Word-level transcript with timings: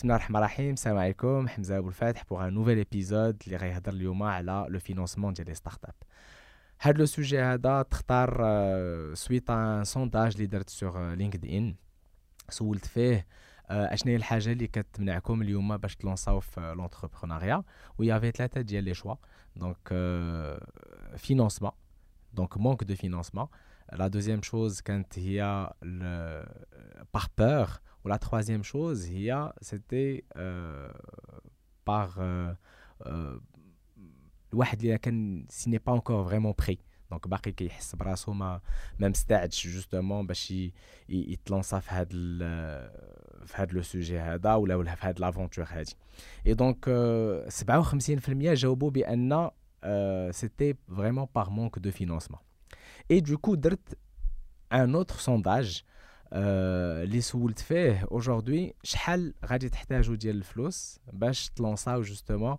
بسم 0.00 0.07
الله 0.07 0.15
الرحمن 0.15 0.35
الرحيم 0.35 0.73
السلام 0.73 0.97
عليكم 0.97 1.47
حمزه 1.47 1.77
ابو 1.77 1.87
الفاتح 1.87 2.23
بوغ 2.23 2.47
ان 2.47 2.53
نوفيل 2.53 2.77
ايبيزود 2.77 3.41
اللي 3.45 3.57
غيهضر 3.57 3.93
اليوم 3.93 4.23
على 4.23 4.65
لو 4.69 4.79
فينونسمون 4.79 5.33
ديال 5.33 5.47
لي 5.47 5.53
ستارت 5.53 5.85
اب 5.85 5.93
هاد 6.81 6.97
لو 6.97 7.05
سوجي 7.05 7.41
هذا 7.41 7.81
تختار 7.81 8.43
سويت 9.13 9.49
ان 9.49 9.83
سونداج 9.83 10.33
اللي 10.33 10.45
درت 10.45 10.69
سوغ 10.69 11.13
لينكد 11.13 11.45
ان 11.45 11.75
سولت 12.49 12.85
فيه 12.85 13.27
اشنو 13.69 14.11
هي 14.11 14.15
الحاجه 14.15 14.51
اللي 14.51 14.67
كتمنعكم 14.67 15.41
اليوم 15.41 15.77
باش 15.77 15.95
تلونساو 15.95 16.39
في 16.39 16.73
لونتربرونيا 16.77 17.63
ويافي 17.97 18.31
ثلاثه 18.31 18.61
ديال 18.61 18.83
لي 18.83 18.93
شوا 18.93 19.15
دونك 19.55 19.87
فينونسمون 21.17 21.71
دونك 22.33 22.57
مونك 22.57 22.83
دو 22.83 22.95
فينونسمون 22.95 23.47
La 23.93 24.09
deuxième 24.09 24.41
chose, 24.41 24.81
quand 24.81 25.03
il 25.17 25.31
y 25.33 25.39
a 25.41 25.75
le, 25.81 26.43
par 27.11 27.29
peur, 27.29 27.81
ou 28.04 28.08
la 28.08 28.18
troisième 28.18 28.62
chose, 28.62 29.08
il 29.08 29.22
y 29.22 29.30
a, 29.30 29.54
c'était 29.60 30.24
euh, 30.36 30.88
par 31.84 32.18
euh, 32.18 32.52
euh, 33.06 33.38
s'il 35.48 35.70
n'est 35.72 35.78
pas 35.78 35.92
encore 35.92 36.22
vraiment 36.24 36.54
prêt. 36.54 36.78
Donc, 37.10 37.28
باقي 37.28 37.52
كيحس 37.52 37.94
براسو 37.94 38.32
ما 38.32 38.60
ما 38.98 39.08
مستعدش 39.08 39.66
جوستومون 39.66 40.26
باش 40.26 40.54
يتلونسا 41.08 41.78
في 41.78 41.90
هذا 41.90 42.08
في 43.46 43.54
هذا 43.54 43.72
لو 43.72 43.82
سوجي 43.82 44.18
هذا 44.18 44.54
ولا 44.54 44.74
ولا 44.74 44.94
في 44.94 45.06
هذا 45.06 45.18
لافونتور 45.18 45.64
هذه 45.68 45.92
اي 46.46 46.54
دونك 46.54 46.84
57% 47.48 48.30
جاوبوا 48.30 48.90
بان 48.90 49.50
سيتي 50.30 50.74
فريمون 50.96 51.26
بار 51.34 51.50
مونك 51.50 51.78
دو 51.78 51.90
فينونسمون 51.90 52.40
et 53.08 53.20
du 53.20 53.36
coup, 53.38 53.56
un 54.70 54.94
autre 54.94 55.20
sondage 55.20 55.84
اللي 56.32 57.20
سولت 57.20 57.58
فيه 57.58 58.04
aujourd'hui 58.04 58.72
شحال 58.82 59.34
غادي 59.46 59.68
تحتاجوا 59.68 60.16
ديال 60.16 60.36
الفلوس 60.36 61.00
باش 61.12 61.50
تلونساو 61.50 62.02
جوستومون 62.02 62.56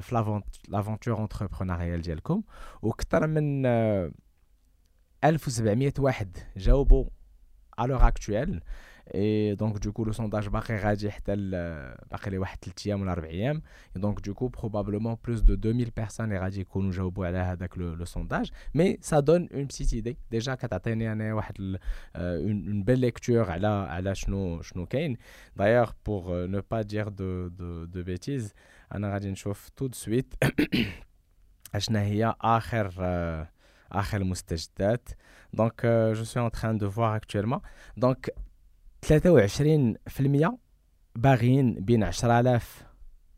في 0.00 0.42
لافونتور 0.68 1.22
انتربرونيال 1.22 2.02
ديالكم 2.02 2.42
وكثر 2.82 3.26
من 3.26 3.66
1700 5.24 5.92
واحد 5.98 6.36
جاوبوا 6.56 7.04
à 7.80 7.84
l'heure 7.86 8.04
actuelle 8.04 8.60
et 9.14 9.54
donc 9.56 9.78
du 9.78 9.92
coup 9.92 10.04
le 10.04 10.12
sondage 10.12 10.48
باقي 10.48 10.76
غادي 10.76 11.10
حتى 11.10 11.36
باقي 12.10 12.30
لي 12.30 12.38
واحد 12.38 12.58
3 12.60 12.86
ايام 12.86 13.00
ولا 13.02 13.12
4 13.12 13.26
ايام 13.26 13.62
et 13.96 14.00
donc 14.00 14.20
du 14.20 14.32
coup 14.34 14.50
probablement 14.50 15.16
plus 15.16 15.44
de 15.44 15.54
2000 15.54 15.90
personnes 15.90 16.20
اللي 16.20 16.38
غادي 16.38 16.60
يكونوا 16.60 16.90
جاوبوا 16.90 17.26
على 17.26 17.38
هذاك 17.38 17.78
لو 17.78 18.04
sondage 18.04 18.48
mais 18.78 18.98
ça 19.00 19.22
donne 19.22 19.48
une 19.50 19.66
petite 19.66 19.92
idée 19.92 20.16
déjà 20.34 20.54
كتعطيني 20.54 21.12
انا 21.12 21.34
واحد 21.34 21.78
une 22.16 22.84
belle 22.84 23.10
lecture 23.10 23.48
على 23.50 23.66
على 23.66 24.14
شنو 24.14 24.62
شنو 24.62 24.86
كاين 24.86 25.16
d'ailleurs 25.58 25.92
pour 26.08 26.30
ne 26.30 26.60
pas 26.60 26.82
dire 26.84 27.10
de 27.10 27.50
de 27.58 27.86
de 27.86 28.02
bêtises 28.02 28.52
انا 28.94 29.12
غادي 29.12 29.30
نشوف 29.30 29.68
tout 29.80 29.88
de 29.88 29.94
suite 29.94 30.48
اشنا 31.74 32.02
هي 32.02 32.34
اخر 32.40 32.86
اخر 33.92 34.20
المستجدات 34.20 35.08
دونك 35.52 35.86
جو 35.86 36.24
سوي 36.24 36.46
ان 36.46 36.50
تران 36.50 36.78
دو 36.78 36.90
فوار 36.90 37.20
اكtuellement 37.20 37.60
دونك 37.96 38.30
23% 39.05 40.51
باغيين 41.15 41.73
بين 41.73 42.03
10000 42.03 42.83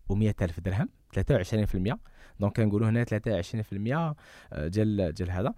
و 0.10 0.16
100000 0.16 0.60
درهم. 0.60 0.90
23% 1.20 1.98
دونك 2.40 2.54
كنقولوا 2.56 2.90
هنا 2.90 3.06
23% 3.06 3.10
ديال 4.68 5.14
ديال 5.14 5.32
هذا. 5.32 5.54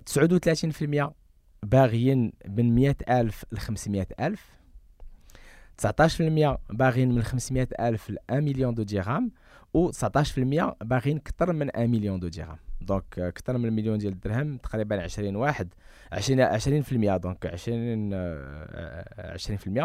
39% 0.00 1.12
باغيين 1.62 2.32
من 2.48 2.74
100000 2.74 3.44
ل 3.52 3.58
500000 3.58 4.62
19% 5.82 6.56
باغيين 6.70 7.14
من 7.14 7.22
500000 7.22 8.10
ل 8.10 8.16
1 8.30 8.42
مليون 8.42 8.74
دو 8.74 8.82
درهم 8.82 9.32
و 9.74 9.92
19% 9.92 9.98
باغيين 10.82 11.16
أكثر 11.16 11.52
من 11.52 11.68
1 11.68 11.88
مليون 11.88 12.20
دو 12.20 12.28
درهم 12.28 12.58
دونك 12.86 13.18
أكثر 13.18 13.58
من 13.58 13.72
مليون 13.72 13.98
ديال 13.98 14.12
الدرهم 14.12 14.56
تقريبا 14.56 15.02
20 15.02 15.36
واحد 15.36 15.68
20 16.12 16.58
20% 17.16 17.16
دونك 17.16 17.46
20 17.46 18.10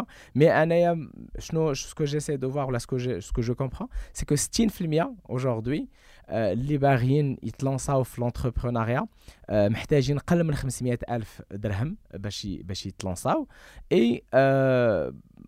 20% 0.00 0.04
مي 0.34 0.62
أنايا 0.62 1.10
شنو 1.38 1.74
سكو 1.74 2.04
جيسي 2.04 2.36
دو 2.36 2.50
فوار 2.50 2.68
ولا 2.68 2.78
سكو 2.78 2.98
سكو 2.98 3.40
جو 3.40 3.54
كومبرون 3.54 3.88
سي 4.12 4.26
كو 4.26 4.36
60% 4.36 5.06
اوجوردي 5.30 5.88
اللي 6.30 6.78
باغيين 6.78 7.36
يتلونساو 7.42 8.02
في 8.02 8.20
لونتربرونيا 8.20 9.06
محتاجين 9.50 10.18
قل 10.18 10.44
من 10.44 10.54
500 10.54 10.98
ألف 11.10 11.42
درهم 11.50 11.96
باش 12.14 12.46
باش 12.60 12.86
يتلونساو 12.86 13.48
إي 13.92 14.22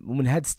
ومن 0.05 0.27
هاد 0.27 0.45
60% 0.45 0.49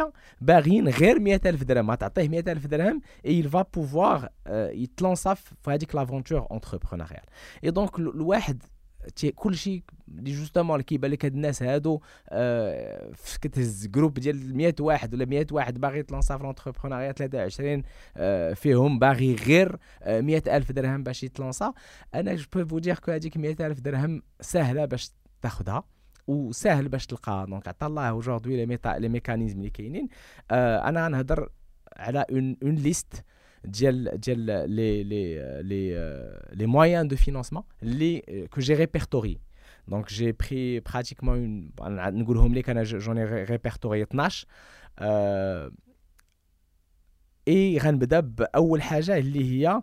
23% 0.00 0.02
باغيين 0.40 0.88
غير 0.88 1.20
100 1.20 1.40
ألف 1.46 1.62
درهم. 1.62 1.94
تعطيه 1.94 2.28
100 2.28 2.44
ألف 2.48 2.66
درهم 2.66 3.00
إي 3.26 3.42
va 3.42 3.62
pouvoir 3.76 4.28
يتلونسا 4.50 5.34
في 5.34 5.52
هذيك 5.68 5.94
لافونتور 5.94 6.46
انتربرونيال 6.52 7.20
إي 7.64 7.70
دونك 7.70 7.98
الواحد 7.98 8.62
كل 9.34 9.54
شيء 9.56 9.82
اللي 10.18 10.32
جوستومون 10.32 10.74
اللي 10.74 10.84
كيبان 10.84 11.10
لك 11.10 11.24
هاد 11.24 11.34
الناس 11.34 11.62
هادو 11.62 12.00
آه 12.28 13.12
كتهز 13.42 13.86
جروب 13.86 14.14
ديال 14.14 14.56
100 14.56 14.74
واحد 14.80 15.14
ولا 15.14 15.24
100 15.24 15.46
واحد 15.50 15.80
باغي 15.80 15.98
يتلونسا 15.98 16.36
في 16.36 16.42
لونتربرونيا 16.42 17.12
23 17.12 17.82
آه 18.16 18.52
فيهم 18.54 18.98
باغي 18.98 19.34
غير 19.34 19.78
آه 20.02 20.20
100 20.20 20.42
ألف 20.46 20.72
درهم 20.72 21.02
باش 21.02 21.22
يتلونسا 21.22 21.72
أنا 22.14 22.34
جو 22.34 22.46
بو 22.54 22.78
دير 22.78 22.98
كو 22.98 23.12
هذيك 23.12 23.36
100 23.36 23.56
ألف 23.60 23.80
درهم 23.80 24.22
سهله 24.40 24.84
باش 24.84 25.10
تاخذها 25.42 25.84
وسهل 26.26 26.88
باش 26.88 27.06
تلقاها. 27.06 27.44
دونك 27.44 27.68
عطا 27.68 27.86
الله 27.86 28.08
اوجوردي 28.08 28.66
لي 28.66 28.78
ميكانيزم 29.08 29.58
اللي 29.58 29.70
كاينين. 29.70 30.08
آه 30.50 30.88
أنا 30.88 31.06
غنهضر 31.06 31.48
على 31.96 32.26
اون 32.30 32.56
اون 32.62 32.74
ليست 32.74 33.24
ديال 33.64 34.20
ديال 34.20 34.38
لي 34.70 35.04
لي 35.04 35.62
لي 35.62 35.94
لي 36.52 36.66
مويان 36.66 37.08
دو 37.08 37.16
فينانسمون 37.16 37.62
اللي 37.82 38.46
كو 38.50 38.60
جي 38.60 38.74
ريبرتوري 38.74 39.40
دونك 39.87 40.09
جي 40.09 40.31
بري 40.31 40.79
براتيكمون 40.79 41.71
نقولهم 41.81 42.55
لك 42.55 42.69
انا 42.69 42.83
جوني 42.83 43.25
ريبرتوري 43.25 44.03
12 44.03 44.47
اي 47.47 47.77
غنبدا 47.77 48.19
باول 48.19 48.81
حاجه 48.81 49.17
اللي 49.17 49.43
هي 49.51 49.81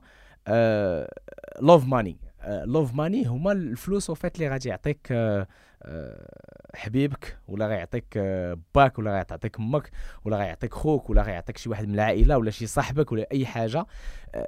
لوف 1.63 1.87
ماني 1.87 2.17
لوف 2.49 2.95
ماني 2.95 3.25
هما 3.25 3.53
الفلوس 3.53 4.11
وفات 4.11 4.37
اللي 4.37 4.49
غادي 4.49 4.69
يعطيك 4.69 5.13
حبيبك 6.76 7.38
ولا 7.48 7.68
غيعطيك 7.68 8.18
باك 8.76 9.00
ولا 9.00 9.12
غيعطيك 9.12 9.60
أمك 9.60 9.92
ولا 10.26 10.38
غيعطيك 10.38 10.74
خوك 10.74 11.10
ولا 11.10 11.22
غيعطيك 11.22 11.58
شي 11.58 11.70
واحد 11.70 11.88
من 11.88 11.94
العائلة 11.94 12.38
ولا 12.38 12.52
شي 12.52 12.68
صاحبك 12.68 13.12
ولا 13.12 13.28
أي 13.32 13.46
حاجة 13.46 13.86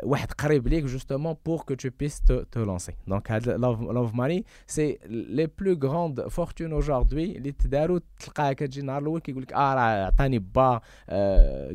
واحد 0.04 0.32
قريب 0.32 0.68
ليك 0.68 0.84
جوستومون 0.84 1.36
بور 1.46 1.58
كو 1.58 1.74
تو 1.74 1.90
بيس 2.00 2.22
تو 2.22 2.64
لونسي 2.64 2.94
دونك 3.08 3.32
هاد 3.32 3.50
لوف 3.50 4.14
ماني 4.16 4.46
سي 4.68 5.00
لي 5.06 5.48
بلو 5.60 5.80
غروند 5.84 6.22
فورتون 6.28 6.72
اوجوردي 6.72 7.38
اللي 7.38 7.52
تداروا 7.52 8.00
تلقاها 8.20 8.54
كتجي 8.54 8.82
النهار 8.82 9.02
الأول 9.02 9.22
كيقول 9.22 9.44
لك 9.44 9.54
آه 9.54 9.74
راه 9.74 10.06
عطاني 10.06 10.40
با 10.40 10.82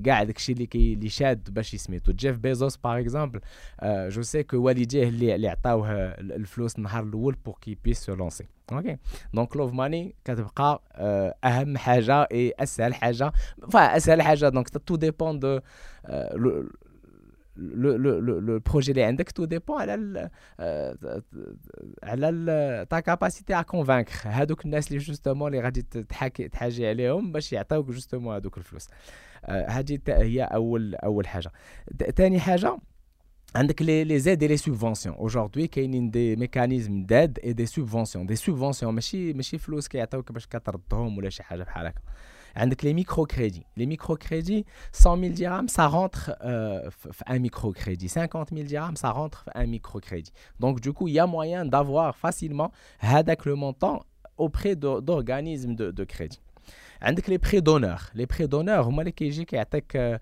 كاع 0.05 0.23
داكشي 0.23 0.53
اللي 0.53 0.67
كي 0.67 0.93
اللي 0.93 1.09
شاد 1.09 1.51
باش 1.51 1.77
سميتو 1.77 2.13
جيف 2.13 2.39
بيزوس 2.39 2.77
باغ 2.77 2.99
اكزومبل 3.01 3.41
جو 3.85 4.23
سي 4.23 4.43
كو 4.43 4.57
والديه 4.57 5.09
اللي 5.09 5.35
اللي 5.35 5.49
عطاوه 5.49 5.91
الفلوس 6.11 6.77
النهار 6.79 7.03
الأول 7.05 7.37
بور 7.45 7.55
كي 7.61 7.79
بيس 7.85 8.01
سو 8.05 8.15
لونسي 8.15 8.47
أوكي 8.73 8.97
دونك 9.35 9.57
لوف 9.57 9.73
ماني 9.73 10.15
كتبقى 10.25 10.83
أهم 11.45 11.77
حاجة 11.77 12.29
إي 12.33 12.53
أسهل 12.59 12.95
حاجة. 12.95 13.33
أسهل 13.75 14.23
حاجة. 14.23 14.49
دونك 14.49 14.69
تو 14.69 14.97
ديبون 14.97 15.39
دو 15.39 15.61
لو 16.09 16.67
لو 17.57 18.39
لو 18.39 18.59
بروجي 18.59 18.91
اللي 18.91 19.03
عندك. 19.03 19.31
تو 19.31 19.45
ديبون 19.45 19.81
على 19.81 19.95
ال 19.95 20.31
على 22.03 22.87
تا 22.91 23.01
كاباسيتي 23.01 23.55
ا 23.55 23.63
كونفانكر 23.63 24.13
هادوك 24.25 24.65
الناس 24.65 24.89
اللي 24.89 24.99
جوستومون 24.99 25.49
اللي 25.49 25.65
غادي 25.65 25.83
تحاكي 25.83 26.49
تحاجي 26.49 26.89
عليهم 26.89 27.33
باش 27.33 27.53
يعطيوك 27.53 27.87
جوستومون 27.87 28.35
هادوك 28.35 28.59
الفلوس. 28.59 28.89
هذه 29.45 29.99
هي 30.09 30.43
أول 30.43 30.95
أول 30.95 31.27
حاجة. 31.27 31.51
ثاني 32.17 32.41
حاجة 32.41 32.79
عندك 33.56 33.82
لي 33.82 34.04
لي 34.04 34.20
زيد 34.20 34.42
اي 34.44 34.48
لي 34.50 34.58
سوبفونسيون 34.58 35.16
اوجوردي 35.16 35.68
كاينين 35.68 36.12
دي 36.12 36.36
ميكانيزم 36.36 37.04
داد 37.04 37.40
اي 37.44 37.54
دي 37.54 37.66
سوبفونسيون 37.66 38.26
دي 38.26 38.36
سوبفونسيون 38.36 38.94
ماشي 38.94 39.34
ماشي 39.34 39.58
فلوس 39.58 39.88
كيعطيوك 39.88 40.32
باش 40.32 40.48
كتردهم 40.48 41.18
ولا 41.18 41.30
شي 41.30 41.44
حاجه 41.44 41.64
بحال 41.64 41.86
هكا 41.88 42.02
عندك 42.56 42.86
لي 42.86 42.94
ميكرو 42.94 43.26
كريدي 43.26 43.66
لي 43.78 43.86
ميكرو 43.86 44.16
كريدي 44.16 44.66
100000 45.06 45.40
درهم 45.40 45.68
سا 45.68 45.88
رونتر 45.88 46.22
في 46.92 47.24
ان 47.30 47.40
ميكرو 47.42 47.72
كريدي 47.74 48.08
50000 48.08 48.72
درهم 48.72 48.96
سا 48.96 49.12
رونتر 49.12 49.38
في 49.38 49.52
ان 49.52 49.70
ميكرو 49.70 50.02
كريدي 50.02 50.32
دونك 50.60 50.80
du 50.80 50.92
coup 50.94 51.08
il 51.08 51.14
y 51.14 51.20
a 51.20 51.28
moyen 51.28 51.66
d'avoir 51.66 52.16
facilement 52.16 52.72
هذاك 53.00 53.48
لو 53.48 53.56
مونطون 53.56 54.00
auprès 54.42 54.76
d'organismes 54.76 55.76
de, 55.76 55.92
de 55.92 56.04
crédit 56.04 56.40
عندك 57.02 57.30
لي 57.30 57.38
بري 57.38 57.60
دونور 57.60 58.02
لي 58.16 58.26
بري 58.26 58.46
دونور 58.46 58.82
هما 58.82 59.02
اللي 59.02 59.12
كيجي 59.12 59.46
كيعطيك 59.46 60.20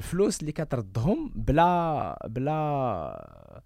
فلوس 0.00 0.40
اللي 0.40 0.52
كتردهم 0.52 1.32
بلا 1.34 2.26
بلا 2.28 3.62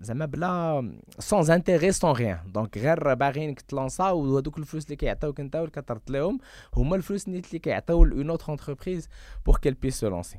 زعما 0.00 0.26
بلا 0.26 0.92
سون 1.18 1.50
انتيغي 1.50 1.92
سون 1.92 2.12
ريان 2.12 2.38
دونك 2.46 2.78
غير 2.78 3.14
باغيينك 3.14 3.60
تلونسا 3.60 4.10
وهذوك 4.10 4.58
الفلوس 4.58 4.84
اللي 4.84 4.96
كيعطيوك 4.96 5.40
انت 5.40 5.56
واللي 5.56 5.70
كترد 5.70 6.10
لهم 6.10 6.38
هما 6.74 6.96
الفلوس 6.96 7.28
اللي 7.28 7.40
كيعطيو 7.40 8.04
اون 8.04 8.30
اوتر 8.30 8.52
انتربريز 8.52 9.08
بور 9.46 9.56
كيل 9.56 9.74
بيس 9.74 10.00
سو 10.00 10.08
لونسي 10.08 10.38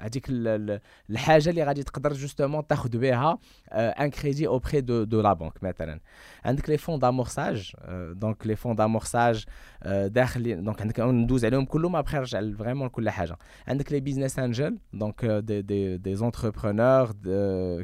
هذيك 0.00 0.26
الحاجه 0.30 1.50
اللي 1.50 1.64
غادي 1.64 1.82
تقدر 1.82 2.12
جوستومون 2.12 2.66
تاخذ 2.66 2.98
بها 2.98 3.38
ان 3.72 4.10
كريدي 4.10 4.46
اوبري 4.46 4.80
دو 4.80 5.04
دو 5.04 5.20
لا 5.20 5.32
بانك 5.32 5.62
مثلا 5.62 6.00
عندك 6.44 6.70
لي 6.70 6.78
فون 6.78 6.98
دامورساج 6.98 7.72
دونك 8.12 8.46
لي 8.46 8.56
فون 8.56 8.76
دامورساج 8.76 9.44
داخل 9.86 10.64
دونك 10.64 10.82
عندك 10.82 11.00
ندوز 11.00 11.44
عليهم 11.44 11.64
كلهم 11.64 11.96
ابخي 11.96 12.16
نرجع 12.16 12.40
فريمون 12.58 12.86
لكل 12.86 13.10
حاجه 13.10 13.36
عندك 13.68 13.92
لي 13.92 14.00
بيزنس 14.00 14.38
انجل 14.38 14.78
دونك 14.92 15.24
دي 15.24 15.62
دي 15.62 15.96
دي 15.96 16.14
زونتربرونور 16.14 17.12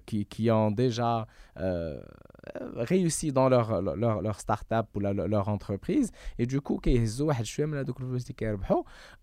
كي 0.06 0.24
كي 0.24 0.50
اون 0.50 0.74
ديجا 0.74 1.26
réussi 2.75 3.31
dans 3.31 3.49
leur, 3.49 3.81
leur, 3.81 4.21
leur 4.21 4.39
start-up 4.39 4.87
ou 4.95 4.99
leur, 4.99 5.13
leur 5.13 5.49
entreprise. 5.49 6.11
Et 6.39 6.45
du 6.45 6.61
coup 6.61 6.77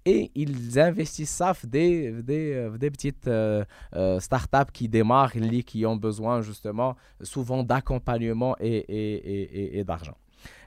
et 0.05 0.31
ils 0.35 0.79
investissent 0.79 1.31
ça 1.31 1.53
des, 1.65 2.23
des, 2.23 2.71
des 2.79 2.91
petites 2.91 3.29
euh, 3.29 3.65
euh, 3.95 4.21
start-up 4.21 4.71
qui 4.73 4.89
démarrent 4.89 5.37
qui 5.65 5.85
ont 5.87 5.97
besoin 5.97 6.43
justement 6.43 6.97
souvent 7.23 7.63
d'accompagnement 7.63 8.57
et, 8.61 8.77
et, 8.77 9.43
et, 9.43 9.79
et 9.79 9.85
d'argent 9.85 10.17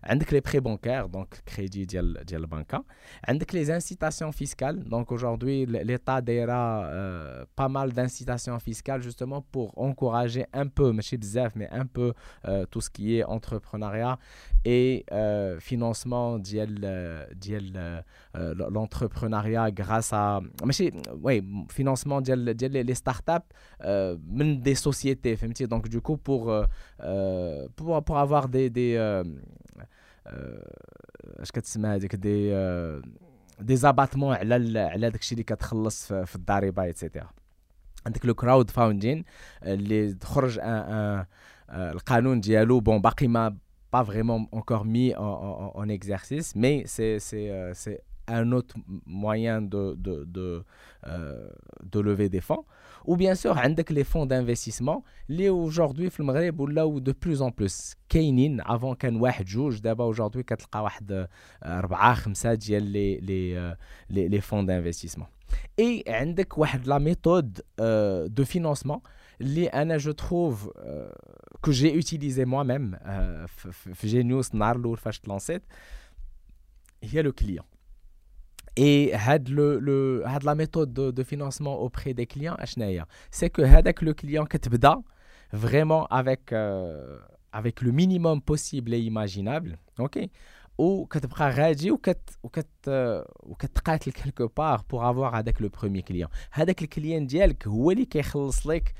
عندك 0.04 0.34
les 0.34 0.40
prêts 0.40 0.60
bancaires 0.60 1.08
donc 1.08 1.42
crédit 1.46 1.86
ديال 1.86 2.24
ديال 2.24 2.40
البنكه 2.40 2.84
عندك 3.28 3.52
les 3.52 3.70
incitations 3.70 4.32
fiscales 4.32 4.84
donc 4.84 5.12
aujourd'hui 5.12 5.66
l'état 5.66 6.16
a 6.16 6.84
euh, 6.84 7.44
pas 7.56 7.68
mal 7.68 7.92
d'incitations 7.92 8.58
fiscales 8.58 9.02
justement 9.02 9.42
pour 9.52 9.68
encourager 9.78 10.44
un 10.52 10.66
peu 10.66 10.92
ماشي 10.92 11.16
بزاف 11.16 11.52
mais 11.56 11.68
un 11.70 11.86
peu 11.86 12.12
euh, 12.46 12.66
tout 12.70 12.80
ce 12.80 12.90
qui 12.90 13.16
est 13.16 13.24
entrepreneuriat 13.24 14.18
et 14.64 15.04
euh, 15.12 15.58
financement 15.60 16.38
ديال 16.38 16.74
ديال 17.34 18.02
l'entrepreneuriat 18.74 19.70
grâce 19.70 20.12
à 20.12 20.40
ماشي 20.64 20.90
oui 21.24 21.42
financement 21.68 22.20
ديال 22.20 22.56
ديال 22.56 22.86
les 22.86 22.94
startups 22.94 23.48
من 24.28 24.62
des 24.62 24.74
sociétés 24.74 25.36
فهمتي 25.36 25.66
donc 25.66 25.88
du 25.88 26.00
coup 26.00 26.16
pour 26.16 26.42
pour 27.76 28.04
pour 28.04 28.18
avoir 28.18 28.48
des 28.48 28.70
des 28.70 28.92
اش 30.26 31.50
كتسمى 31.52 31.88
هذيك 31.88 32.14
دي 32.14 32.56
دي 33.60 33.76
زاباتمون 33.76 34.34
على 34.34 34.78
على 34.78 35.10
داكشي 35.10 35.32
اللي 35.32 35.44
كتخلص 35.44 36.12
في 36.12 36.36
الضريبه 36.36 36.82
ايتترا 36.82 37.30
عندك 38.06 38.26
لو 38.26 38.34
كراود 38.34 38.70
فاوندين 38.70 39.24
اللي 39.62 40.16
خرج 40.22 40.58
ان 40.58 40.66
ان 40.68 41.26
القانون 41.70 42.40
ديالو 42.40 42.80
بون 42.80 43.00
باقي 43.00 43.28
ما 43.28 43.56
pas 43.90 44.02
vraiment 44.02 44.48
encore 44.52 44.84
mis 44.84 45.14
en, 45.14 45.22
en, 45.22 45.72
en 45.74 45.88
exercice, 45.88 46.54
mais 46.56 46.84
c'est 46.86 47.18
un 48.28 48.52
autre 48.52 48.74
moyen 49.06 49.62
de, 49.62 49.94
de, 49.96 50.24
de, 50.24 50.64
euh, 51.06 51.48
de 51.84 52.00
lever 52.00 52.28
des 52.28 52.40
fonds. 52.40 52.64
Ou 53.06 53.16
bien 53.16 53.34
sûr, 53.34 53.56
avec 53.56 53.90
les 53.90 54.04
fonds 54.04 54.26
d'investissement, 54.26 55.04
les 55.28 55.48
aujourd'hui, 55.48 56.10
là 56.78 56.86
où 56.86 57.00
de 57.00 57.12
plus 57.12 57.40
en 57.42 57.50
plus, 57.50 57.94
كاينين 58.08 58.60
avant 58.62 58.94
كان 58.94 59.16
واحد 59.16 59.44
جوج 59.44 59.78
دابا 59.78 60.12
aujourd'hui 60.12 60.40
كتلقى 60.40 60.82
واحد 60.82 61.28
أربعة 61.62 62.14
خمسة 62.14 62.54
ديال 62.54 62.82
لي 62.82 63.20
لي 63.20 63.76
لي 64.10 64.28
لي 64.28 64.40
فون 64.40 64.66
d'investissement. 64.66 65.26
Et 65.80 66.08
عندك 66.08 66.58
واحد 66.58 66.86
la 66.86 66.98
méthode 66.98 67.62
euh, 67.80 68.28
de 68.28 68.44
financement 68.44 69.00
اللي 69.40 69.66
انا 69.66 69.96
جو 69.96 70.12
تروف 70.12 70.68
que 71.66 71.70
j'ai 71.70 71.94
utilisé 71.94 72.44
moi-même 72.44 72.96
في 73.94 74.08
Genius 74.08 74.54
النهار 74.54 74.76
الاول 74.76 74.96
فاش 74.96 75.18
تلانسيت 75.18 75.62
هي 77.02 77.22
le 77.22 77.32
client 77.42 77.64
et 78.76 79.12
le, 79.48 79.78
le, 79.78 80.24
la 80.42 80.54
méthode 80.54 80.92
de, 80.92 81.22
financement 81.22 81.80
auprès 81.80 82.12
des 82.12 82.26
clients, 82.26 82.56
c'est 83.30 83.50
que 83.50 83.62
avec 83.62 84.02
le 84.02 84.12
client 84.12 84.44
qui 84.44 84.58
vraiment 85.52 86.06
avec, 86.06 86.52
euh, 86.52 87.18
avec 87.52 87.80
le 87.80 87.92
minimum 87.92 88.42
possible 88.42 88.92
et 88.92 89.00
imaginable, 89.00 89.78
ok 89.98 90.28
وكتبقى 90.78 91.50
غادي 91.50 91.90
وكت 91.90 92.30
وكت 92.42 92.66
وكتقاتل 93.42 94.12
quelque 94.12 94.46
part 94.46 94.84
pour 94.84 95.04
avoir 95.04 95.34
avec 95.34 95.60
le 95.60 95.70
premier 95.70 96.02
client 96.02 96.28
هذاك 96.52 96.82
الكليان 96.82 97.26
ديالك 97.26 97.66
هو 97.66 97.90
اللي 97.90 98.04
كيخلص 98.04 98.66
لك 98.66 98.94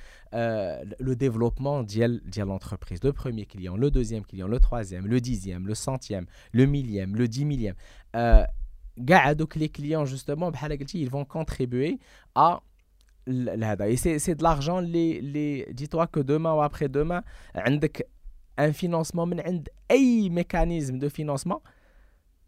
le 1.03 1.15
développement 1.15 1.85
ديال 1.85 2.31
ديال 2.31 2.49
l'entreprise 2.49 3.05
le 3.05 3.13
premier 3.13 3.47
client 3.47 3.77
le 3.77 3.91
deuxième 3.91 4.25
client 4.25 4.49
le 4.49 4.59
troisième 4.59 5.07
le 5.07 5.21
dixième 5.21 5.67
le 5.67 5.75
centième 5.75 6.27
le 6.53 6.67
millième 6.67 7.15
le 7.15 7.29
dix 7.29 7.45
millième 7.45 7.75
euh, 8.15 8.45
donc 8.97 9.55
les 9.57 9.69
clients 9.69 10.05
justement 10.05 10.51
ils 10.95 11.11
vont 11.11 11.25
contribuer 11.25 11.99
à 12.35 12.61
et 13.27 13.97
c'est 13.97 14.35
de 14.37 14.43
l'argent 14.43 14.81
les 14.81 15.21
les 15.21 15.69
dis-toi 15.73 16.07
que 16.07 16.21
demain 16.21 16.53
ou 16.55 16.63
après-demain 16.63 17.23
un 18.59 18.73
financement 18.73 19.27
من 19.27 19.41
un 19.41 20.29
mécanisme 20.31 20.99
de 20.99 21.09
financement 21.09 21.63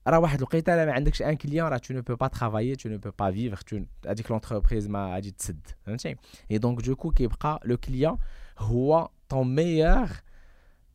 alors 0.08 0.22
واحد 0.22 0.38
الوقيته 0.38 0.76
لا 0.76 0.84
ما 0.84 0.92
عندكش 0.92 1.22
un 1.22 1.36
client 1.36 1.68
là 1.68 1.78
tu 1.78 1.92
ne 1.92 2.00
peux 2.00 2.16
pas 2.16 2.30
travailler 2.30 2.76
tu 2.76 2.88
ne 2.88 2.96
peux 2.96 3.12
pas 3.12 3.30
vivre 3.30 3.58
tu 3.64 3.84
هذيك 4.06 4.32
l'entreprise 4.32 4.88
ما 4.88 5.14
غادي 5.14 5.30
تسد 5.30 5.66
فهمتي 5.86 6.16
et 6.50 6.58
donc 6.58 6.82
du 6.82 6.94
coup 6.94 7.10
كيبقى 7.10 7.60
le 7.64 7.76
client 7.76 8.18
هو 8.58 9.08
ton 9.28 9.44
meilleur 9.44 10.08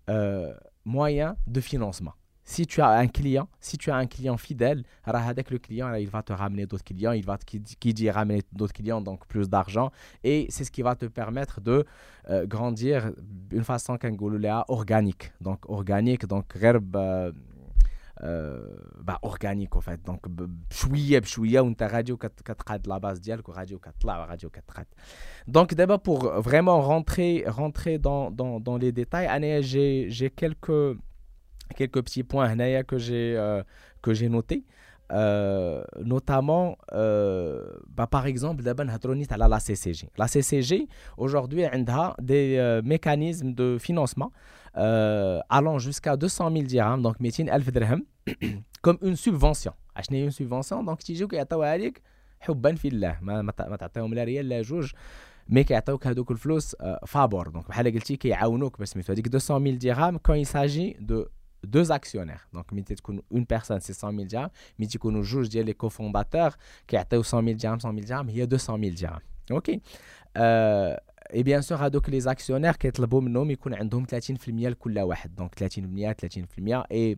euh, 0.10 0.54
moyen 0.86 1.36
de 1.48 1.62
financement 1.62 2.14
si 2.48 2.68
tu 2.68 2.82
as 2.82 2.90
un 2.90 3.08
client, 3.08 3.48
si 3.60 3.78
tu 3.78 3.90
as 3.90 3.96
un 3.96 4.06
client 4.06 4.38
fidèle, 4.38 4.84
avec 5.06 5.50
le 5.50 5.60
client, 5.60 5.94
il 5.94 6.10
va 6.10 6.22
te 6.24 6.34
ramener 6.34 6.66
d'autres 6.66 6.84
clients, 6.84 7.14
il 7.14 7.26
va 7.26 7.38
qui, 7.38 7.60
dit 7.60 8.10
ramener 8.10 8.42
d'autres 8.52 8.74
clients, 8.74 9.02
donc 9.02 9.26
plus 9.28 9.50
d'argent, 9.50 9.92
et 10.24 10.48
c'est 10.50 10.66
ce 10.66 10.72
qui 10.72 10.82
va 10.82 10.96
te 10.96 11.06
permettre 11.06 11.62
de 11.62 11.86
euh, 12.30 12.46
grandir 12.46 13.12
d'une 13.18 13.64
façon 13.64 13.98
organique. 14.68 15.32
Donc 15.40 15.70
organique, 15.70 16.26
donc 16.26 16.46
euh, 18.22 18.78
bah, 19.02 19.20
organique 19.24 19.76
en 19.76 19.82
fait. 19.82 20.00
Donc 20.06 20.28
بشويه 20.28 21.20
بشويه 21.20 21.60
وانت 21.60 21.84
غادي 21.84 22.12
وكتقاد 22.12 22.88
لا 22.88 22.98
باز 22.98 23.20
ديالك 23.20 23.50
وغادي 23.50 23.76
وكتطلع 23.76 24.20
وغادي 24.20 24.46
وكتقاد. 24.46 24.86
Donc 25.48 25.74
d'abord 25.74 26.00
pour 26.00 26.42
vraiment 26.42 26.82
rentrer 26.82 27.44
rentrer 27.48 27.98
dans 27.98 28.32
dans 28.32 28.60
dans 28.60 28.78
les 28.78 28.92
détails, 28.92 29.64
j'ai 29.64 30.10
j'ai 30.10 30.30
quelques 30.30 30.98
quelques 31.76 32.02
petits 32.04 32.24
points 32.24 32.56
que 32.84 32.98
j'ai 32.98 33.36
euh, 33.38 33.64
que 34.02 34.14
j'ai 34.14 34.30
notés. 34.30 34.64
Euh, 35.12 35.84
notamment, 36.04 36.78
euh, 36.94 37.62
bah, 37.88 38.08
par 38.08 38.26
exemple, 38.26 38.64
à 38.68 39.48
la 39.48 39.60
CCG. 39.60 40.10
La 40.18 40.28
CCG, 40.28 40.88
aujourd'hui, 41.18 41.66
a 41.66 42.16
des 42.20 42.82
mécanismes 42.84 43.54
de 43.54 43.78
financement 43.80 44.32
allant 44.74 45.78
jusqu'à 45.78 46.18
200 46.18 46.52
000 46.52 46.64
dirhams, 46.64 47.02
donc 47.02 47.22
200 47.22 47.44
dirhams, 47.72 48.04
comme 48.82 48.98
une 49.04 49.16
subvention. 49.16 49.74
Acheter 49.94 50.24
une 50.24 50.32
subvention, 50.32 50.84
donc 50.84 51.04
tu 51.04 51.14
dis 51.14 51.28
que 51.28 51.36
tu 51.36 52.02
حبا 52.44 52.76
في 52.76 52.88
الله 52.88 53.18
ما 53.22 53.42
ما 53.42 53.52
تعطيهم 53.52 54.14
لا 54.14 54.24
ريال 54.24 54.50
لا 54.50 54.62
جوج 54.62 54.92
مي 55.50 55.64
كيعطيوك 55.64 56.08
هذوك 56.08 56.32
الفلوس 56.32 56.76
فابور 57.08 57.48
دونك 57.48 57.68
بحال 57.68 57.94
قلتي 57.94 58.16
كيعاونوك 58.16 58.80
باش 58.80 58.90
سميتو 58.90 59.14
هذيك 59.14 59.28
200 59.28 59.60
000 59.60 59.78
درهم 59.78 60.18
كون 60.18 60.38
يساجي 60.38 60.98
دو 61.00 61.26
deux 61.66 61.92
actionnaires. 61.92 62.48
Donc, 62.54 62.66
une 63.32 63.46
personne, 63.46 63.80
c'est 63.80 63.94
100 63.94 64.12
000 64.12 64.24
dirhams. 64.26 64.50
Mais 64.78 64.88
tu 64.88 65.00
connais 65.00 65.24
juge 65.24 65.50
les 65.50 65.74
cofondateurs 65.74 66.58
qui 66.88 66.98
a 66.98 67.06
100 67.10 67.44
000 67.44 67.56
dirhams, 67.56 67.80
100 67.80 67.94
000 67.94 68.06
dirhams, 68.06 68.30
il 68.30 68.38
y 68.38 68.42
a 68.42 68.46
200 68.46 68.78
000 68.80 68.94
dirhams. 68.94 69.20
OK 69.50 69.72
euh, 70.38 70.96
et 71.32 71.44
bien 71.44 71.62
sûr, 71.62 71.92
donc 71.92 72.08
les 72.08 72.28
actionnaires 72.28 72.78
qui 72.78 72.88
ont 72.88 73.22
منهم 73.22 73.52
يكون 73.52 73.74
عندهم 73.74 74.06
30% 74.06 74.10
لكل 74.48 75.00
واحد. 75.00 75.36
Donc 75.36 75.56
30% 75.56 76.14
30% 76.14 76.84
et 76.90 77.18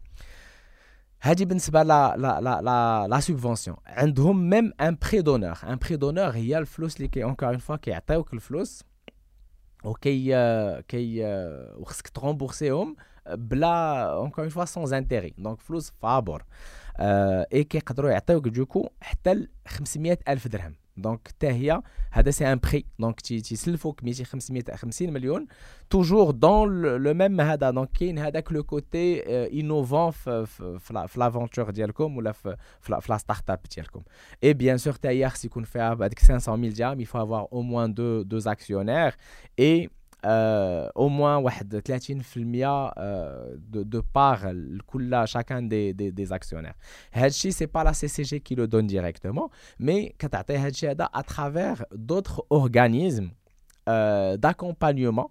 هذه 1.23 1.45
بالنسبة 1.45 1.83
لا 1.83 2.17
لا 2.17 2.41
لا 2.41 2.61
لا 2.61 3.07
لا 3.07 3.19
سوبفونسيون. 3.19 3.77
عندهم 3.85 4.49
ميم 4.49 4.73
ان 4.81 4.97
بري 5.01 5.21
دونور 5.21 5.57
ان 5.63 5.75
بري 5.75 5.95
دونور 5.95 6.29
هي 6.29 6.57
الفلوس 6.57 6.97
اللي 6.97 7.07
كي 7.07 7.23
اونكور 7.23 7.49
اون 7.49 7.57
فوا 7.57 7.75
كيعطيوك 7.75 8.33
الفلوس 8.33 8.83
وكي 9.83 10.25
كي 10.87 11.23
وخصك 11.75 12.07
ترومبورسيهم 12.07 12.95
بلا 13.29 14.03
اونكور 14.13 14.43
اون 14.43 14.49
فوا 14.49 14.65
سون 14.65 14.93
انتيري 14.93 15.33
دونك 15.37 15.61
فلوس 15.61 15.91
فابور. 16.01 16.43
اي 16.99 17.63
كيقدروا 17.63 18.11
يعطيوك 18.11 18.47
دوكو 18.47 18.89
حتى 19.01 19.47
500 19.67 20.17
ألف 20.27 20.47
درهم. 20.47 20.75
دونك 20.96 21.28
حتى 21.28 21.46
هي 21.46 21.82
هذا 22.12 22.30
سي 22.30 22.52
ان 22.52 22.58
بري 22.58 22.84
دونك 22.98 23.20
تيسلفوك 23.20 24.04
200 24.04 24.24
550 24.24 25.12
مليون 25.12 25.46
توجور 25.90 26.30
دون 26.30 26.82
لو 26.82 27.14
ميم 27.14 27.40
هذا 27.40 27.70
دونك 27.70 27.90
كاين 27.92 28.18
هذاك 28.18 28.52
لو 28.52 28.64
كوتي 28.64 29.22
انوفون 29.60 30.10
في 30.10 31.08
لافونتور 31.16 31.70
ديالكم 31.70 32.16
ولا 32.16 32.32
في 32.32 32.56
في 32.80 32.92
لا 33.08 33.18
ستارت 33.18 33.50
اب 33.50 33.60
ديالكم 33.76 34.02
اي 34.44 34.54
بيان 34.54 34.78
سور 34.78 34.92
حتى 34.92 35.08
هي 35.08 35.28
خص 35.28 35.44
يكون 35.44 35.64
فيها 35.64 35.94
هذيك 35.94 36.18
500 36.18 36.70
000 36.70 36.78
درهم 36.78 37.00
يفو 37.00 37.22
افوار 37.22 37.48
او 37.52 37.62
موان 37.62 37.94
دو 37.94 38.22
دو 38.22 38.38
اكسيونير 38.46 39.14
اي 39.58 39.90
au 40.24 41.08
moins 41.08 41.40
30% 41.40 42.90
de, 43.56 43.82
de 43.84 44.00
part 44.00 44.46
chacun 45.26 45.62
des, 45.62 45.92
des, 45.92 46.10
des 46.10 46.32
actionnaires. 46.32 46.74
Ce 47.14 47.60
n'est 47.60 47.66
pas 47.68 47.84
la 47.84 47.92
CCG 47.92 48.40
qui 48.40 48.54
le 48.56 48.66
donne 48.66 48.86
directement, 48.86 49.50
mais 49.78 50.14
à 51.12 51.22
travers 51.22 51.84
d'autres 51.94 52.44
organismes 52.50 53.30
euh, 53.88 54.36
d'accompagnement 54.36 55.30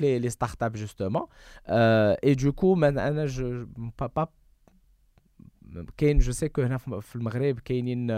les, 0.00 0.18
les 0.18 0.30
startups 0.30 0.76
justement 0.76 1.28
euh, 1.68 2.14
et 2.22 2.34
du 2.34 2.50
coup 2.50 2.74
maintenant 2.74 3.26
je 3.26 3.66
pas, 3.98 4.08
pas 4.08 4.32
je 5.74 6.32
sais 6.32 6.48
que 6.48 6.62
في 7.00 7.16
المغرب 7.16 7.58
كاينين 7.58 8.10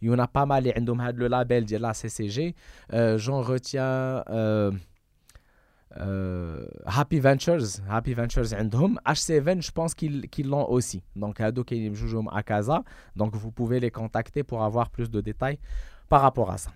il 0.00 0.08
y 0.08 0.10
en 0.10 0.18
a 0.20 0.28
pas 0.28 0.46
mal 0.46 0.62
qui 0.72 0.88
ont 0.88 0.96
le 1.16 1.26
label 1.26 1.64
de 1.64 1.76
la 1.76 1.92
CCG 1.92 2.54
euh, 2.92 3.18
j'en 3.18 3.40
retiens 3.40 4.22
euh, 5.96 6.66
Happy 6.86 7.18
Ventures, 7.18 7.80
Happy 7.88 8.14
Ventures 8.14 8.54
عندهم 8.54 8.98
H7 9.06 9.60
je 9.60 9.70
pense 9.72 9.94
qu'ils 9.94 10.28
qu'ils 10.28 10.48
l'ont 10.48 10.68
aussi 10.70 11.02
donc 11.16 11.40
هادو 11.40 11.64
كاينين 11.64 11.92
بجوجهم 11.92 12.28
à 12.28 12.42
Casa 12.42 12.82
donc 13.16 13.34
vous 13.34 13.50
pouvez 13.50 13.80
les 13.80 13.90
contacter 13.90 14.44
pour 14.44 14.62
avoir 14.62 14.90
plus 14.90 15.10
de 15.10 15.20
détails 15.20 15.58
par 16.08 16.22
rapport 16.22 16.50
à 16.50 16.58
ça 16.58 16.70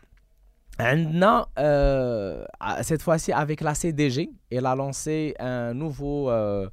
عندنا 0.81 1.47
euh, 1.59 2.45
cette 2.83 3.03
fois-ci 3.03 3.33
avec 3.33 3.61
la 3.61 3.75
CDG 3.75 4.31
elle 4.51 4.67
a 4.67 4.75
lancé 4.75 5.35
un 5.39 5.73
nouveau 5.75 6.31
euh, 6.31 6.35
euh, 6.35 6.69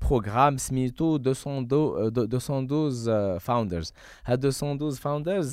programme 0.00 0.58
SMITO 0.58 1.18
212, 1.18 2.10
212 2.10 3.38
Founders. 3.38 3.92
212 4.26 4.98
Founders, 4.98 5.44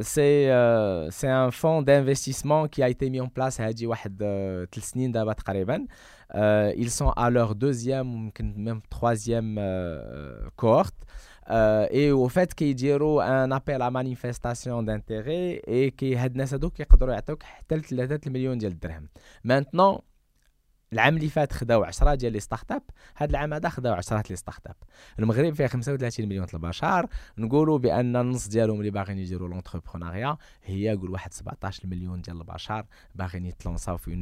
c'est 0.00 0.48
c'est 1.10 1.28
un 1.28 1.50
fonds 1.50 1.82
d'investissement 1.82 2.68
qui 2.68 2.82
a 2.82 2.88
été 2.88 3.10
mis 3.10 3.20
en 3.20 3.28
place 3.28 3.58
il 3.58 3.62
y 3.62 3.64
a 3.92 3.96
ils 6.76 6.90
sont 6.90 7.10
à 7.10 7.30
leur 7.30 7.54
deuxième, 7.54 8.30
même 8.56 8.80
troisième 8.88 9.60
cohorte. 10.54 10.94
Euh, 11.50 11.86
et 11.90 12.10
au 12.10 12.28
fait 12.28 12.54
qu'ils 12.54 12.68
يديروا 12.68 13.22
un 13.22 13.50
appel 13.52 13.82
à 13.82 13.90
manifestation 13.90 14.82
d'intérêt 14.82 15.62
et 15.66 15.90
كي 15.90 16.16
هاد 16.16 16.30
الناس 16.30 16.54
هذوك 16.54 16.80
يقدروا 16.80 17.12
يعطوك 17.12 17.42
حتى 17.42 17.80
3 17.80 18.20
مليون 18.26 18.58
ديال 18.58 18.72
الدرهم 18.72 19.08
maintenant 19.44 20.00
العام 20.93 21.17
اللي 21.17 21.29
فات 21.29 21.53
خداو 21.53 21.83
10 21.83 22.15
ديال 22.15 22.33
لي 22.33 22.39
ستارت 22.39 22.71
أب 22.71 22.83
هذا 23.15 23.29
العام 23.29 23.53
هذا 23.53 23.69
خداو 23.69 23.93
10 23.93 24.23
لي 24.29 24.35
ستارت 24.35 24.67
أب. 24.67 24.75
المغرب 25.19 25.53
فيها 25.53 25.67
35 25.67 26.25
مليون 26.25 26.47
البشر. 26.53 27.07
نقولوا 27.37 27.77
بأن 27.77 28.15
النص 28.15 28.47
ديالهم 28.47 28.79
اللي 28.79 28.91
باغيين 28.91 29.19
يديروا 29.19 29.49
لونتربرونيا 29.49 30.37
هي 30.63 30.95
قول 30.95 31.09
واحد 31.09 31.33
17 31.33 31.87
مليون 31.87 32.21
ديال 32.21 32.37
البشر 32.37 32.85
باغيين 33.15 33.45
يتلونساو 33.45 33.97
في 33.97 34.13
اون 34.13 34.21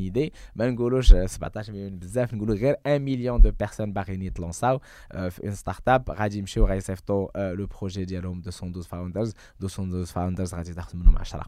ايدي 0.00 0.32
ما 0.56 0.70
نقولوش 0.70 1.14
17 1.14 1.72
مليون 1.72 1.98
بزاف 1.98 2.34
نقولوا 2.34 2.54
غير 2.54 2.76
1 2.86 3.00
مليون 3.00 3.40
دو 3.40 3.50
بيرسون 3.50 3.92
باغيين 3.92 4.22
يتلونساو 4.22 4.78
في 5.10 5.44
اون 5.44 5.54
ستارت 5.54 5.88
اب 5.88 6.10
غادي 6.10 6.38
يمشيو 6.38 6.66
غيصيفطوا 6.66 7.54
لو 7.54 7.66
بروجي 7.66 8.04
ديالهم 8.04 8.36
212 8.36 8.88
فاوندرز 8.88 9.34
212 9.60 10.12
فاوندرز 10.12 10.54
غادي 10.54 10.74
تاخذ 10.74 10.98
منهم 10.98 11.18
10 11.18 11.44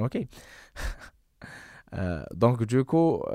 أوكي 0.00 0.28
دونك 2.31 2.63
دوكو 2.63 3.25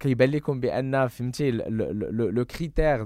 كيبان 0.00 0.30
لكم 0.30 0.60
بان 0.60 1.06
فهمتي 1.06 1.50
لو 1.50 2.44
كريتير 2.44 3.02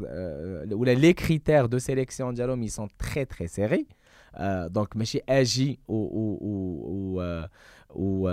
ولا 0.72 0.94
لي 0.94 1.12
كريتير 1.12 1.66
دو 1.66 1.78
سيليكسيون 1.78 2.34
ديالهم 2.34 2.66
ils 2.66 2.70
sont 2.70 2.88
très 3.04 3.24
très 3.24 3.46
serrés 3.46 3.84
دونك 4.66 4.96
ماشي 4.96 5.20
اجي 5.28 5.80
و 5.88 5.94
و 5.94 7.46
و 7.90 8.28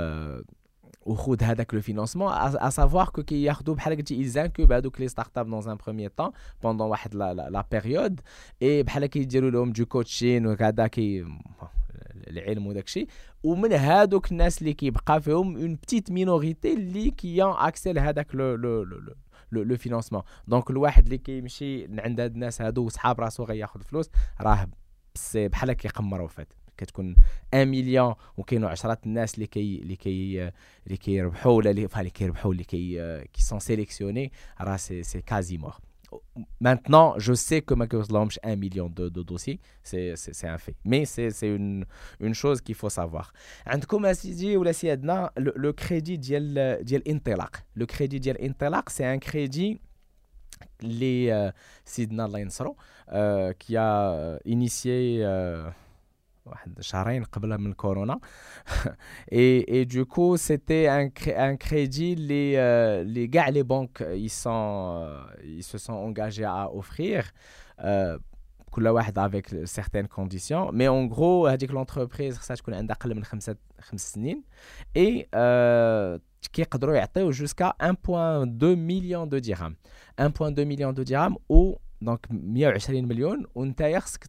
وخذ 1.05 1.43
هذاك 1.43 1.73
لو 1.73 1.81
فينانسمون 1.81 2.33
ا 2.33 2.69
سافوار 2.69 3.09
كو 3.09 3.23
كياخذوا 3.23 3.75
بحال 3.75 3.95
قلتي 3.95 4.23
ils 4.23 4.35
incubent 4.35 4.71
هذوك 4.71 5.01
لي 5.01 5.07
ستارت 5.07 5.37
اب 5.37 5.61
dans 5.61 5.65
un 5.65 5.75
premier 5.75 6.09
temps 6.21 6.31
pendant 6.63 6.81
واحد 6.81 7.15
لا 7.15 7.65
بيريود 7.71 8.19
اي 8.61 8.83
بحال 8.83 9.05
كيديروا 9.05 9.49
لهم 9.49 9.71
دو 9.71 9.85
كوتشين 9.85 10.47
وكذا 10.47 10.87
كي 10.87 11.25
العلم 12.30 12.66
وداك 12.66 12.84
الشيء. 12.84 13.06
ومن 13.42 13.72
هادوك 13.72 14.32
الناس 14.32 14.58
اللي 14.62 14.72
كيبقى 14.74 15.22
فيهم 15.22 15.56
اون 15.56 15.74
بتيت 15.74 16.10
مينوريتي 16.10 16.74
اللي 16.74 17.10
كيان 17.10 17.52
اكسي 17.56 17.92
لهذاك 17.92 18.34
لو 18.34 18.54
لو 18.54 18.82
لو 18.82 19.62
لو 19.62 19.76
فينانسمون 19.76 20.22
دونك 20.48 20.70
الواحد 20.70 21.04
اللي 21.04 21.18
كيمشي 21.18 21.84
عند 22.00 22.20
هاد 22.20 22.34
الناس 22.34 22.62
هادو 22.62 22.84
وصحاب 22.84 23.20
راسو 23.20 23.44
غياخذ 23.44 23.82
فلوس 23.82 24.10
راه 24.40 24.68
بحال 25.34 25.72
كيقمروا 25.72 26.28
فات. 26.28 26.52
كتكون 26.76 27.16
1 27.54 27.66
مليون 27.66 28.14
وكاينوا 28.36 28.68
عشرات 28.68 29.06
الناس 29.06 29.34
اللي 29.34 29.46
كي 29.46 29.78
اللي 29.82 29.96
كي 29.96 30.42
اللي 30.86 30.96
كيربحوا 30.96 31.52
ولا 31.52 31.70
اللي 31.70 32.10
كيربحوا 32.10 32.52
اللي 32.52 32.64
كي 32.64 32.96
كي 33.32 33.42
سون 33.42 33.58
سيليكسيوني 33.58 34.32
راه 34.60 34.76
سي 34.76 35.02
سي 35.02 35.20
كازي 35.22 35.58
مور 35.58 35.74
Maintenant, 36.59 37.13
je 37.19 37.33
sais 37.33 37.61
que 37.61 37.75
Microsoft 37.75 38.11
launch 38.11 38.39
un 38.43 38.55
million 38.55 38.89
de, 38.89 39.09
de 39.09 39.21
dossiers, 39.21 39.59
c'est 39.83 40.47
un 40.55 40.57
fait. 40.57 40.75
Mais 40.83 41.05
c'est 41.05 41.29
une, 41.43 41.85
une 42.19 42.33
chose 42.33 42.61
qu'il 42.61 42.75
faut 42.75 42.89
savoir. 42.89 43.31
عندكم 43.67 44.05
اسيدي 44.05 44.57
ولا 44.57 44.71
سيادنا 44.71 45.31
le 45.37 45.71
crédit 45.73 46.17
ديال 46.19 46.83
ديال 46.83 47.07
انطلاق. 47.07 47.55
Le 47.79 47.85
crédit 47.85 48.19
ديال 48.19 48.37
انطلاق 48.41 48.89
c'est 48.89 49.05
un 49.05 49.19
crédit 49.19 49.79
les 50.83 51.51
سيدنا 51.85 52.25
الله 52.25 52.39
ينصرو 52.39 52.75
qui 53.59 53.77
a 53.77 54.39
initié 54.45 55.23
واحد 56.45 56.81
شهرين 56.81 57.23
قبل 57.23 57.57
من 57.57 57.73
كورونا 57.73 58.19
et, 59.31 59.81
et 59.81 59.85
du 59.85 60.05
coup 60.05 60.37
c'était 60.37 60.87
un, 60.87 61.09
un 61.37 61.55
crédit 61.55 62.15
les 62.15 63.03
les 63.03 63.27
gars 63.29 63.51
les 63.51 63.63
banques 63.63 64.03
ils 64.15 64.29
sont 64.29 65.07
ils 65.43 65.63
se 65.63 65.77
sont 65.77 65.93
engagés 65.93 66.45
à 66.45 66.69
offrir 66.73 67.31
كل 68.71 68.87
واحد 68.87 69.19
avec 69.19 69.49
certaines 69.65 70.07
conditions 70.07 70.71
mais 70.71 70.87
en 70.87 71.05
gros 71.05 71.47
هذيك 71.47 71.71
l'entreprise 71.71 72.33
خصها 72.33 72.55
تكون 72.55 72.73
عندها 72.73 72.95
اقل 72.95 73.15
من 73.15 73.23
خمسة 73.23 73.55
خمس 73.79 74.13
سنين 74.13 74.43
et 74.97 75.25
كيقدروا 76.53 76.95
يعطيو 76.95 77.31
jusqu'à 77.31 77.75
1.2 77.81 78.75
million 78.75 79.27
de 79.27 79.39
dirhams 79.39 79.75
1.2 80.17 80.65
million 80.65 80.93
de 80.93 81.03
dirhams 81.03 81.37
ou 81.49 81.77
دونك 82.04 82.26
120 82.30 83.08
مليون 83.08 83.44
وانت 83.54 83.82
خصك 83.98 84.24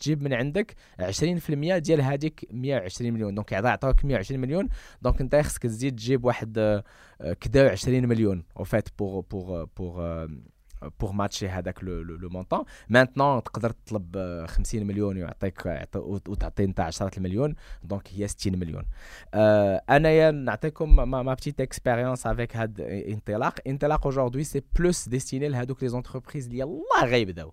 تجيب 0.00 0.22
من 0.22 0.32
عندك 0.32 0.74
20% 1.00 1.50
ديال 1.78 2.00
هذيك 2.00 2.48
120 2.50 3.12
مليون. 3.12 3.34
دونك 3.34 3.52
يعطيوك 3.52 4.04
120 4.04 4.40
مليون 4.40 4.68
دونك 5.02 5.20
انت 5.20 5.36
خصك 5.36 5.62
تزيد 5.62 5.96
تجيب 5.96 6.24
واحد 6.24 6.82
كدا 7.40 7.70
20 7.70 8.08
مليون 8.08 8.44
أو 8.58 8.64
فات 8.64 8.88
بور 8.98 9.20
بور 9.20 9.64
بور 9.64 10.28
بور 11.00 11.12
ماتشي 11.12 11.48
هذاك 11.48 11.84
لو 11.84 12.28
مونطون 12.28 12.64
مانتنون 12.88 13.42
تقدر 13.42 13.70
تطلب 13.70 14.16
50 14.48 14.86
مليون 14.86 15.16
ويعطيك 15.16 15.86
وتعطي 15.96 16.64
أنت 16.64 16.80
10 16.80 17.10
المليون 17.16 17.54
دونك 17.82 18.08
هي 18.12 18.28
60 18.28 18.58
مليون. 18.58 18.84
آه 19.34 19.82
انايا 19.90 20.30
نعطيكم 20.30 20.96
ما 21.10 21.34
بتيت 21.34 21.60
اكسبيريونس 21.60 22.26
افيك 22.26 22.56
هاد 22.56 22.80
انطلاق 22.80 23.54
انطلاق 23.66 24.06
اجوردي 24.06 24.44
سي 24.44 24.62
بلوس 24.78 25.08
ديستيني 25.08 25.48
لهذوك 25.48 25.82
لي 25.82 25.88
زونتربريز 25.88 26.46
اللي 26.46 26.58
يلاه 26.58 27.04
غيبداو. 27.04 27.52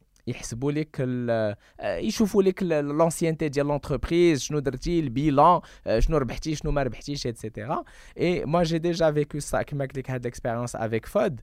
يحسبوا 0.26 0.72
لك 0.72 1.08
يشوفوا 1.82 2.42
لك 2.42 2.62
لونسيانتي 2.62 3.48
ديال 3.48 3.66
لونتربريز 3.66 4.40
شنو 4.40 4.58
درتي 4.58 5.00
البيلان 5.00 5.60
شنو 5.98 6.16
ربحتي 6.16 6.54
شنو 6.54 6.70
ما 6.72 6.82
ربحتيش 6.82 7.26
ايتترا 7.26 7.84
اي 8.18 8.46
moi 8.46 8.64
j'ai 8.64 8.78
déjà 8.78 9.10
vécu 9.10 9.40
ça 9.40 9.62
كما 9.62 9.84
قلت 9.84 9.98
لك 9.98 10.10
هاد 10.10 10.20
الاكسبيريونس 10.20 10.76
افيك 10.76 11.06
فود 11.06 11.40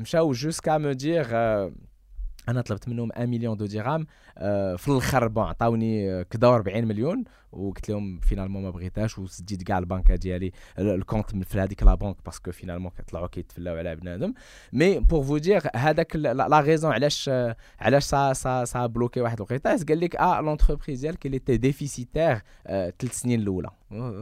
مشاو 0.00 0.32
جوسكا 0.32 0.78
مو 0.78 0.92
دير 0.92 1.26
أنا 2.49 2.61
طلبت 2.61 2.89
منهم 2.89 3.09
1 3.09 3.29
مليون 3.29 3.57
دو 3.57 3.65
درهم 3.65 4.05
في 4.77 4.87
الآخر 4.87 5.27
بون 5.27 5.43
عطاوني 5.43 6.23
كدا 6.23 6.47
40 6.47 6.85
مليون 6.85 7.23
وقلت 7.51 7.89
لهم 7.89 8.19
فينالمون 8.19 8.63
ما 8.63 8.69
بغيتهاش 8.69 9.19
وسديت 9.19 9.63
كاع 9.63 9.77
البنكه 9.77 10.15
ديالي 10.15 10.51
الكونت 10.79 11.43
في 11.43 11.59
هذيك 11.59 11.83
لا 11.83 11.95
بنك 11.95 12.15
باسكو 12.25 12.51
فينالمون 12.51 12.91
كيطلعوا 12.91 13.27
كيتفلاو 13.27 13.75
على 13.75 13.95
بنادم. 13.95 14.33
مي 14.73 14.99
بور 14.99 15.23
فو 15.23 15.37
دير 15.37 15.61
هذاك 15.75 16.15
لا 16.15 16.59
ريزون 16.59 16.91
علاش 16.91 17.29
علاش 17.79 18.03
سا 18.03 18.33
سا 18.33 18.65
سا 18.65 18.85
بلوكي 18.85 19.21
واحد 19.21 19.37
الوقيته 19.37 19.85
قال 19.85 19.99
لك 19.99 20.15
آه 20.15 20.41
لونتربريز 20.41 21.01
ديالك 21.01 21.25
اللي 21.25 21.39
تي 21.39 21.57
ديفيسيتير 21.57 22.41
ثلاث 22.67 23.11
سنين 23.11 23.39
الأولى. 23.39 23.69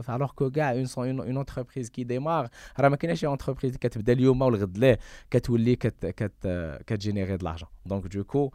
الوغ 0.09 0.31
كو 0.31 0.51
كاع 0.51 0.71
اون 0.71 0.87
اون 0.97 1.37
انتربريز 1.37 1.89
كي 1.89 2.03
ديمار 2.03 2.49
راه 2.79 2.89
ما 2.89 2.95
كايناش 2.95 3.25
انتربريز 3.25 3.77
كتبدا 3.77 4.13
اليوم 4.13 4.41
والغد 4.41 4.77
ليه 4.77 4.99
كتولي 5.31 5.75
كت 5.75 6.05
كت 6.05 6.47
كتجينيري 6.87 7.37
د 7.37 7.43
لارجون 7.43 7.69
دونك 7.85 8.07
دوكو 8.07 8.51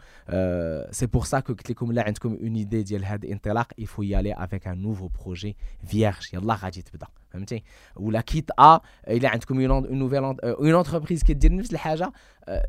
سي 0.90 1.06
بور 1.06 1.24
سا 1.24 1.40
كو 1.40 1.52
قلت 1.52 1.70
لكم 1.70 1.92
لا 1.92 2.02
عندكم 2.02 2.38
اون 2.42 2.54
ايدي 2.56 2.82
ديال 2.82 3.04
هذا 3.04 3.24
الانطلاق 3.24 3.72
يفو 3.78 4.02
يالي 4.02 4.34
افيك 4.34 4.68
ان 4.68 4.82
نوفو 4.82 5.08
بروجي 5.08 5.56
فيرج 5.86 6.34
يلا 6.34 6.54
غادي 6.54 6.82
تبدا 6.82 7.06
فهمتي 7.34 7.62
ولا 7.96 8.20
كيت 8.20 8.50
ا 8.58 8.80
الا 9.08 9.28
عندكم 9.28 9.70
اون 9.70 9.98
نوفيل 9.98 10.24
اون 10.24 10.74
انتربريز 10.74 11.22
كدير 11.22 11.56
نفس 11.56 11.72
الحاجه 11.72 12.12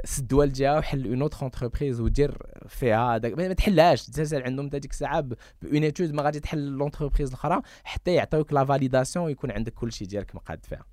سدوا 0.06 0.44
الجهه 0.44 0.77
وحل 0.77 1.08
اون 1.08 1.22
اوتر 1.22 1.46
انتربريز 1.46 2.01
ودير 2.01 2.38
فيها 2.68 3.15
هذاك 3.15 3.38
ما 3.38 3.53
تحلهاش 3.53 4.06
تسال 4.06 4.44
عندهم 4.44 4.65
هذيك 4.65 4.91
الساعه 4.91 5.22
بون 5.22 5.84
ايتود 5.84 6.13
ما 6.13 6.24
غادي 6.24 6.39
تحل 6.39 6.68
لونتربريز 6.68 7.30
الاخرى 7.30 7.62
حتى 7.84 8.13
يعطيوك 8.13 8.53
لا 8.53 8.65
فاليداسيون 8.65 9.25
ويكون 9.25 9.51
عندك 9.51 9.74
كل 9.74 9.91
شيء 9.91 10.08
ديالك 10.08 10.36
مقاد 10.36 10.65
فيها 10.65 10.86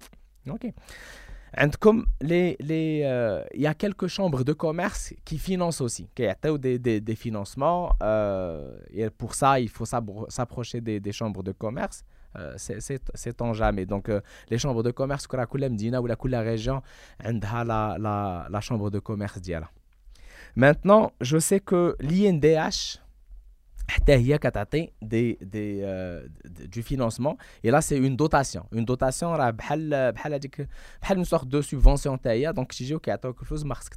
اوكي 0.48 0.72
عندكم 1.54 2.06
لي 2.22 2.56
لي 2.60 3.00
يا 3.54 3.72
كيلكو 3.72 4.06
شامبر 4.06 4.42
دو 4.42 4.54
كوميرس 4.54 5.14
كي 5.26 5.38
فينونس 5.38 5.82
اوسي 5.82 6.08
كيعطيو 6.16 6.56
دي 6.56 6.76
دي 6.76 6.98
دي 6.98 7.14
فينونسمون 7.14 7.90
بور 9.20 9.32
سا 9.32 9.58
il 9.58 9.68
faut 9.68 9.86
s'approcher 10.36 10.80
des 10.80 11.00
des 11.00 11.12
chambres 11.12 11.42
de 11.42 11.52
commerce 11.52 12.04
Euh, 12.37 12.57
sait-on 12.57 13.53
jamais. 13.53 13.85
Donc, 13.85 14.09
euh, 14.09 14.21
les 14.49 14.57
chambres 14.57 14.83
de 14.83 14.91
commerce, 14.91 15.27
que 15.27 15.35
la 15.35 15.69
Medina 15.69 16.01
ou 16.01 16.07
la 16.07 16.15
la 16.25 16.41
région, 16.41 16.81
a 17.19 17.63
la, 17.63 17.97
la, 18.49 18.61
chambre 18.61 18.89
de 18.89 18.99
commerce 18.99 19.39
d'Yala. 19.39 19.69
Maintenant, 20.55 21.11
je 21.21 21.37
sais 21.39 21.59
que 21.59 21.95
l'INDH, 21.99 22.99
des, 25.01 25.37
des, 25.41 25.81
euh, 25.83 26.27
du 26.45 26.83
financement. 26.83 27.37
Et 27.63 27.71
là, 27.71 27.81
c'est 27.81 27.97
une 27.97 28.15
dotation. 28.15 28.65
Une 28.71 28.85
dotation, 28.85 29.35
c'est 29.35 31.13
une 31.15 31.25
sorte 31.25 31.47
de 31.47 31.61
subvention. 31.61 32.17
Donc, 32.55 32.73
si 32.73 32.85
j'ai 32.85 32.97
quelque 32.99 33.45
chose, 33.45 33.63
je 33.63 33.67
vais 33.67 33.73
vous 33.73 33.81
dire 33.81 33.89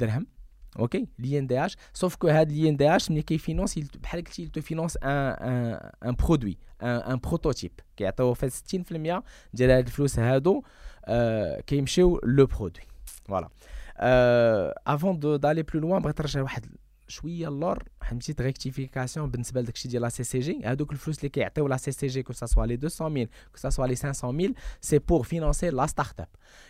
que 0.00 0.43
أوكي 0.78 1.06
لي 1.18 1.38
ان 1.38 1.46
دي 1.46 1.64
اش 1.64 1.76
سوف 1.92 2.16
كو 2.16 2.28
هاد 2.28 2.52
لي 2.52 2.68
ان 2.68 2.76
دي 2.76 2.96
اش 2.96 3.10
ملي 3.10 3.22
كيفينونس 3.22 3.78
بحال 3.78 4.24
قلتي 4.24 4.46
تو 4.46 4.60
فينونس 4.60 4.98
ان 5.02 5.08
ان 5.08 5.80
ان 6.04 6.14
برودوي 6.14 6.58
ان 6.82 7.16
بروتوتيب 7.16 7.72
كيعطيو 7.96 8.34
فيه 8.34 8.48
60% 8.48 9.22
ديال 9.54 9.70
هاد 9.70 9.86
الفلوس 9.86 10.18
هادو 10.18 10.62
كيمشيو 11.66 12.20
لو 12.24 12.46
برودوي 12.46 12.84
فوالا 13.04 13.48
افون 14.86 15.18
دالي 15.20 15.62
بلو 15.62 15.80
لوان 15.80 16.02
بغيت 16.02 16.20
نرجع 16.20 16.42
واحد 16.42 16.66
شويه 17.07 17.47
اللور 17.47 17.83
واحد 18.01 18.17
بتيت 18.17 18.41
ريكتيفيكاسيون 18.41 19.31
بالنسبه 19.31 19.61
لداكشي 19.61 19.87
ديال 19.87 20.01
لا 20.01 20.09
سي 20.09 20.23
سي 20.23 20.39
جي 20.39 20.61
هادوك 20.65 20.91
الفلوس 20.91 21.19
اللي 21.19 21.29
كيعطيو 21.29 21.67
لا 21.67 21.77
سي 21.77 21.91
سي 21.91 22.07
جي 22.07 22.23
كو 22.23 22.33
سوا 22.33 22.65
لي 22.65 22.77
200000 22.77 23.29
كو 23.51 23.69
سوا 23.69 23.87
لي 23.87 23.95
500000 23.95 24.55
سي 24.81 24.99
بور 24.99 25.23
فينانسي 25.23 25.69
لا 25.69 25.85
ستارت 25.85 26.19
اب 26.19 26.27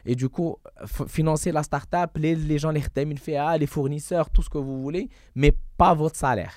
اي 0.08 0.14
دوكو 0.14 0.60
فينانسي 0.86 1.52
لا 1.52 1.62
ستارت 1.62 1.96
اب 1.96 2.18
لي 2.18 2.36
لي 2.36 2.56
جون 2.56 2.70
اللي 2.70 2.82
خدامين 2.82 3.18
فيها 3.18 3.58
لي 3.58 3.66
فورنيسور 3.66 4.24
تو 4.24 4.42
سكو 4.42 4.64
فو 4.64 4.84
فولي 4.84 5.10
مي 5.36 5.52
با 5.80 5.96
فوت 5.96 6.16
سالير 6.16 6.52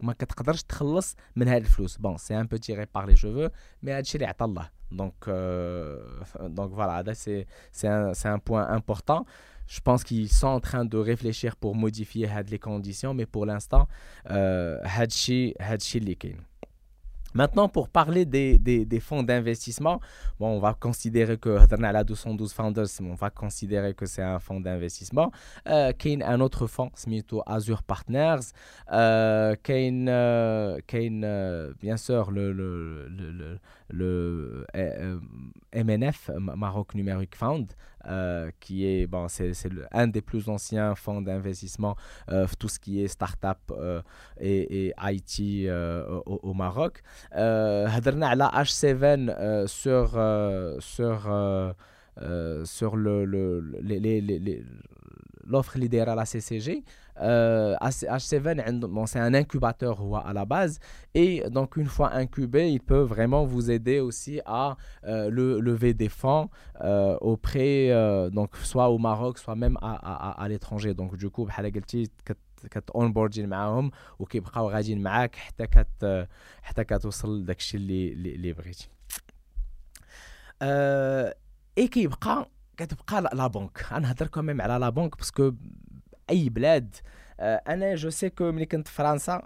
ما 0.00 0.12
كتقدرش 0.12 0.62
تخلص 0.62 1.16
من 1.36 1.48
هاد 1.48 1.62
الفلوس 1.62 1.96
بون 1.96 2.16
سي 2.16 2.40
ان 2.40 2.46
بو 2.46 2.56
تيري 2.56 2.86
بار 2.94 3.06
لي 3.06 3.16
شوفو 3.16 3.48
مي 3.82 3.92
هادشي 3.92 4.14
اللي 4.14 4.26
عطا 4.26 4.44
الله 4.44 4.70
دونك 4.92 5.24
دونك 6.40 6.70
فوالا 6.74 6.98
هذا 6.98 7.12
سي 7.12 7.46
سي 7.72 7.88
ان 7.88 8.14
سي 8.14 8.28
ان 8.28 8.40
بوين 8.46 8.62
امبورطون 8.64 9.24
Je 9.69 9.79
pense 9.81 10.03
qu'ils 10.03 10.29
sont 10.29 10.47
en 10.47 10.59
train 10.59 10.83
de 10.83 10.97
réfléchir 10.97 11.55
pour 11.55 11.75
modifier 11.75 12.27
les 12.49 12.57
conditions, 12.57 13.13
mais 13.13 13.27
pour 13.27 13.45
l'instant, 13.45 13.87
euh, 14.31 14.79
Hadchi, 14.83 15.53
Hadchi 15.59 15.99
Maintenant, 17.35 17.69
pour 17.69 17.89
parler 17.89 18.25
des, 18.25 18.99
fonds 18.99 19.21
d'investissement, 19.21 20.01
bon, 20.39 20.47
on 20.47 20.59
va 20.59 20.73
considérer 20.73 21.37
que 21.37 21.59
la 21.79 22.03
212 22.03 22.53
Founders, 22.53 22.87
on 23.01 23.13
va 23.13 23.29
considérer 23.29 23.93
que 23.93 24.07
c'est 24.07 24.23
un 24.23 24.39
fonds 24.39 24.59
d'investissement. 24.59 25.31
Euh, 25.67 25.91
a 25.91 26.31
un 26.31 26.41
autre 26.41 26.65
fonds, 26.65 26.89
Smito 26.95 27.43
Azure 27.45 27.83
Partners. 27.83 28.39
Euh, 28.91 29.55
qu'il 29.55 30.05
y 30.05 30.09
a, 30.09 30.11
euh, 30.13 31.73
bien 31.79 31.97
sûr 31.97 32.31
le, 32.31 33.59
le 33.89 34.65
euh, 34.75 35.19
euh, 35.73 35.83
MNF, 35.83 36.29
Maroc 36.37 36.95
Numeric 36.95 37.35
Fund, 37.35 37.67
euh, 38.05 38.49
qui 38.59 38.85
est, 38.85 39.07
bon, 39.07 39.27
c'est, 39.27 39.51
un 39.91 40.07
des 40.07 40.21
plus 40.21 40.49
anciens 40.49 40.95
fonds 40.95 41.21
d'investissement, 41.21 41.95
tout 42.57 42.69
ce 42.69 42.79
qui 42.79 43.03
est 43.03 43.07
start-up 43.07 43.71
et, 44.39 44.87
et, 44.87 44.93
IT 45.01 45.69
au, 46.25 46.53
Maroc. 46.53 47.01
Euh, 47.35 47.85
la 47.85 48.49
H7 48.49 49.67
sur, 49.67 50.81
sur, 50.81 51.75
l'offre 55.45 55.77
le, 55.77 56.09
à 56.09 56.15
la 56.15 56.25
CCG. 56.25 56.83
Euh, 57.20 57.76
H7, 57.80 58.80
bon, 58.86 59.06
c'est 59.06 59.20
un 59.20 59.34
incubateur 59.34 60.00
à 60.26 60.32
la 60.32 60.44
base. 60.44 60.78
Et 61.14 61.44
donc, 61.48 61.76
une 61.76 61.86
fois 61.86 62.12
incubé, 62.12 62.70
il 62.72 62.80
peut 62.80 63.02
vraiment 63.02 63.44
vous 63.44 63.70
aider 63.70 64.00
aussi 64.00 64.40
à 64.46 64.76
euh, 65.04 65.30
le, 65.30 65.60
lever 65.60 65.94
des 65.94 66.08
fonds 66.08 66.50
euh, 66.80 67.16
auprès, 67.20 67.90
euh, 67.90 68.30
donc, 68.30 68.56
soit 68.56 68.88
au 68.90 68.98
Maroc, 68.98 69.38
soit 69.38 69.54
même 69.54 69.78
à, 69.80 69.92
à, 69.92 70.42
à 70.42 70.48
l'étranger. 70.48 70.94
Donc, 70.94 71.16
du 71.16 71.30
coup, 71.30 71.46
كتونبوردين 72.70 73.48
معاهم 73.48 73.90
وكيبقاو 74.18 74.70
غاديين 74.70 75.02
معاك 75.02 75.36
حتى 75.36 75.66
كت 75.66 76.28
حتى 76.62 76.84
كتوصل 76.84 77.44
داكشي 77.44 77.76
اللي 77.76 78.12
اللي 78.12 78.52
بغيتي 78.52 78.88
أه 80.62 81.36
اي 81.78 81.88
كيبقى 81.88 82.50
كتبقى 82.76 83.22
لا 83.22 83.46
بنك 83.46 83.86
انا 83.92 83.98
نهضر 83.98 84.26
كوميم 84.26 84.60
على 84.60 84.78
لا 84.78 84.88
بنك 84.88 85.16
باسكو 85.16 85.52
أي 86.29 86.49
بلاد. 86.49 86.95
أنا 87.39 87.95
جو 87.95 88.09
سي 88.09 88.29
كو 88.29 88.51
ملي 88.51 88.65
كنت 88.65 88.87
في 88.87 88.93
فرنسا 88.93 89.37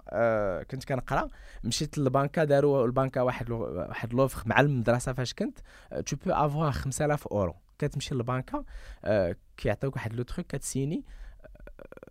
كنت 0.70 0.84
كنقرأ 0.84 1.28
مشيت 1.64 1.98
للبنكة 1.98 2.44
داروا 2.44 2.86
البنكة 2.86 3.24
واحد 3.24 3.50
واحد 3.50 4.14
لوفر 4.14 4.42
مع 4.48 4.60
المدرسة 4.60 5.12
فاش 5.12 5.34
كنت. 5.34 5.58
تو 6.06 6.16
بو 6.16 6.32
افوار 6.32 6.72
5000 6.72 7.26
أورو. 7.26 7.54
كتمشي 7.78 8.14
للبنكة 8.14 8.64
كيعطيوك 9.56 9.96
واحد 9.96 10.12
لو 10.12 10.22
تروك 10.22 10.46
كتسيني 10.46 11.04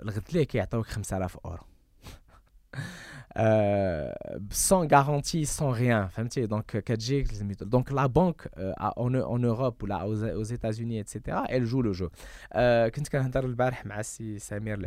الغد 0.02 0.24
ليه 0.34 0.44
كيعطيوك 0.44 0.88
5000 0.88 1.38
أورو؟ 1.46 1.64
sans 3.36 4.86
garantie, 4.86 5.46
sans 5.46 5.72
rien. 5.72 6.10
Donc, 6.48 6.78
donc 7.66 7.92
la 7.92 8.08
banque 8.08 8.48
euh, 8.58 8.74
en, 8.96 9.40
Europe 9.40 9.82
ou 9.84 9.86
là, 9.86 10.08
aux, 10.08 10.44
États-Unis, 10.44 11.00
etc., 11.00 11.38
elle 11.50 11.66
joue 11.66 11.82
le 11.82 11.94
jeu. 11.94 12.10
Euh, 12.56 12.90
Samir 14.40 14.78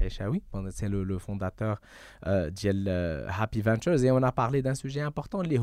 c'est 0.70 0.88
le, 0.88 1.18
fondateur 1.18 1.80
euh, 2.26 2.50
de 2.50 3.26
Happy 3.28 3.62
Ventures, 3.62 4.02
et 4.04 4.10
on 4.10 4.22
a 4.22 4.32
parlé 4.32 4.62
d'un 4.62 4.74
sujet 4.74 5.00
important, 5.00 5.42
les 5.42 5.58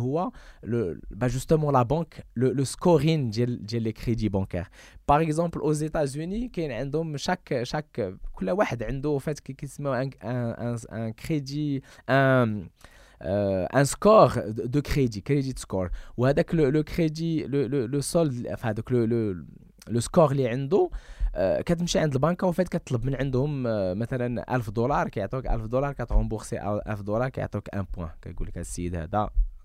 le, 0.64 1.00
bah 1.12 1.28
justement 1.28 1.72
la 1.72 1.84
banque, 1.84 2.22
le, 2.34 2.64
scoring 2.66 3.30
des 3.32 3.94
crédits 3.94 4.30
bancaires. 4.30 4.70
Par 5.06 5.20
exemple, 5.20 5.60
aux 5.62 5.74
États-Unis, 5.74 6.50
chaque, 7.18 7.54
chaque, 7.64 8.00
un, 10.22 10.76
un, 10.90 11.12
crédit, 11.12 11.82
euh, 12.10 12.64
score. 15.56 15.88
Ou 16.18 16.26
avec 16.26 16.54
le, 16.54 16.70
le 16.70 16.84
crédit, 16.84 17.46
le, 17.48 17.68
le, 17.68 17.88
le 17.88 18.02
solde, 18.02 18.48
enfin 18.52 18.74
le, 18.90 19.06
le, 19.06 19.46
le 19.88 20.00
score 20.02 20.32
اللي 20.32 20.48
عنده 20.48 20.90
كتمشي 21.38 22.00
عند 22.00 22.14
البنكه 22.14 22.48
وفات 22.48 22.68
كتطلب 22.68 23.06
من 23.06 23.16
عندهم 23.16 23.64
مثلا 24.00 24.56
1000 24.56 24.70
دولار 24.70 25.10
كيعطوك 25.10 25.48
1000 25.48 25.66
دولار 25.66 25.94
كتغومبورسي 25.94 26.62
1000 26.88 27.02
دولار 27.02 27.30
كيعطوك 27.30 27.68
1 27.74 27.86
بوان 27.98 28.10
كيقول 28.22 28.48
لك 28.48 28.58
السيد 28.58 28.96
هذا 28.96 29.30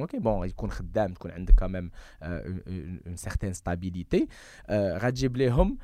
أوكي 0.00 0.18
بون 0.18 0.48
يكون 0.48 0.70
خدام 0.70 1.14
تكون 1.14 1.30
عندك 1.30 1.54
كمان 1.54 1.90
اون 2.22 3.16
سيغتين 3.16 3.52
ستابيليتي 3.52 4.28
غتجيب 4.70 5.36
ليهم 5.36 5.78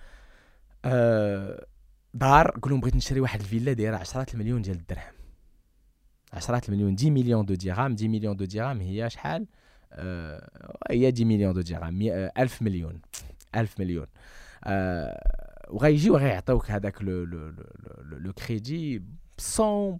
دار 2.15 2.51
قول 2.63 2.71
لهم 2.73 2.81
بغيت 2.81 2.97
نشري 2.97 3.21
واحد 3.21 3.41
الفيلا 3.41 3.73
دايرة 3.73 3.97
10 3.97 4.27
المليون 4.35 4.63
ديال 4.63 4.77
الدرهم. 4.77 5.15
10 6.33 6.63
المليون 6.69 6.95
10 6.95 7.11
مليون 7.11 7.47
دو 7.47 7.55
درهم 7.55 7.93
10 7.93 8.09
مليون 8.09 8.37
دو 8.37 8.45
درهم 8.45 8.81
هي 8.81 9.11
شحال؟ 9.11 9.47
هي 10.91 11.07
10 11.07 11.25
مليون 11.25 11.55
دو 11.55 11.61
درهم 11.61 12.03
1000 12.03 12.63
مليون 12.63 13.01
1000 13.55 13.81
مليون. 13.81 14.07
وغيجيو 15.69 16.17
غيعطيوك 16.17 16.71
هذاك 16.71 17.03
لو 17.03 17.25
لو 17.25 17.53
لو 18.03 18.33
كريدي 18.33 19.03
سون 19.39 19.99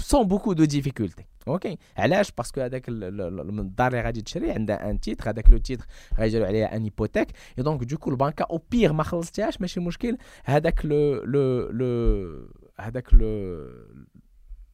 sans 0.00 0.24
beaucoup 0.24 0.54
de 0.54 0.64
difficultés. 0.64 1.26
أوكي. 1.48 1.78
علاش؟ 1.96 2.32
باسكو 2.32 2.60
هذاك 2.60 2.88
الدار 2.88 3.88
اللي 3.88 4.02
غادي 4.02 4.22
تشري 4.22 4.50
عندها 4.50 4.90
ان 4.90 5.00
تيتر 5.00 5.30
هذاك 5.30 5.50
لو 5.50 5.58
تيتر 5.58 5.86
غيجيو 6.18 6.44
عليها 6.44 6.76
ان 6.76 6.82
هيبوتيك. 6.82 7.28
اي 7.58 7.62
دونك 7.62 7.84
دوكو 7.84 8.10
البنكه 8.10 8.46
أو 8.50 8.62
بيغ 8.70 8.92
ما 8.92 9.02
خلصتيهاش 9.02 9.60
ماشي 9.60 9.80
مشكل. 9.80 10.18
هذاك 10.44 10.86
لو 10.86 11.22
لو 11.24 11.70
لو 11.70 12.48
هذاك 12.80 13.14
لو 13.14 13.28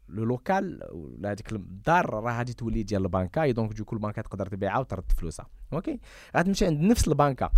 لو 0.09 0.25
لوكال 0.25 0.89
ولا 0.93 1.31
هذيك 1.33 1.53
الدار 1.53 2.11
راه 2.11 2.39
غادي 2.39 2.53
تولي 2.53 2.83
ديال 2.83 3.03
البنكة. 3.03 3.43
اي 3.43 3.53
دونك 3.53 3.73
دوكو 3.73 3.97
البنكه 3.97 4.23
تقدر 4.23 4.47
تبيعها 4.47 4.79
وترد 4.79 5.13
فلوسها. 5.13 5.47
أوكي. 5.73 6.01
غتمشي 6.37 6.67
عند 6.67 6.81
نفس 6.81 7.09
البنكة. 7.09 7.51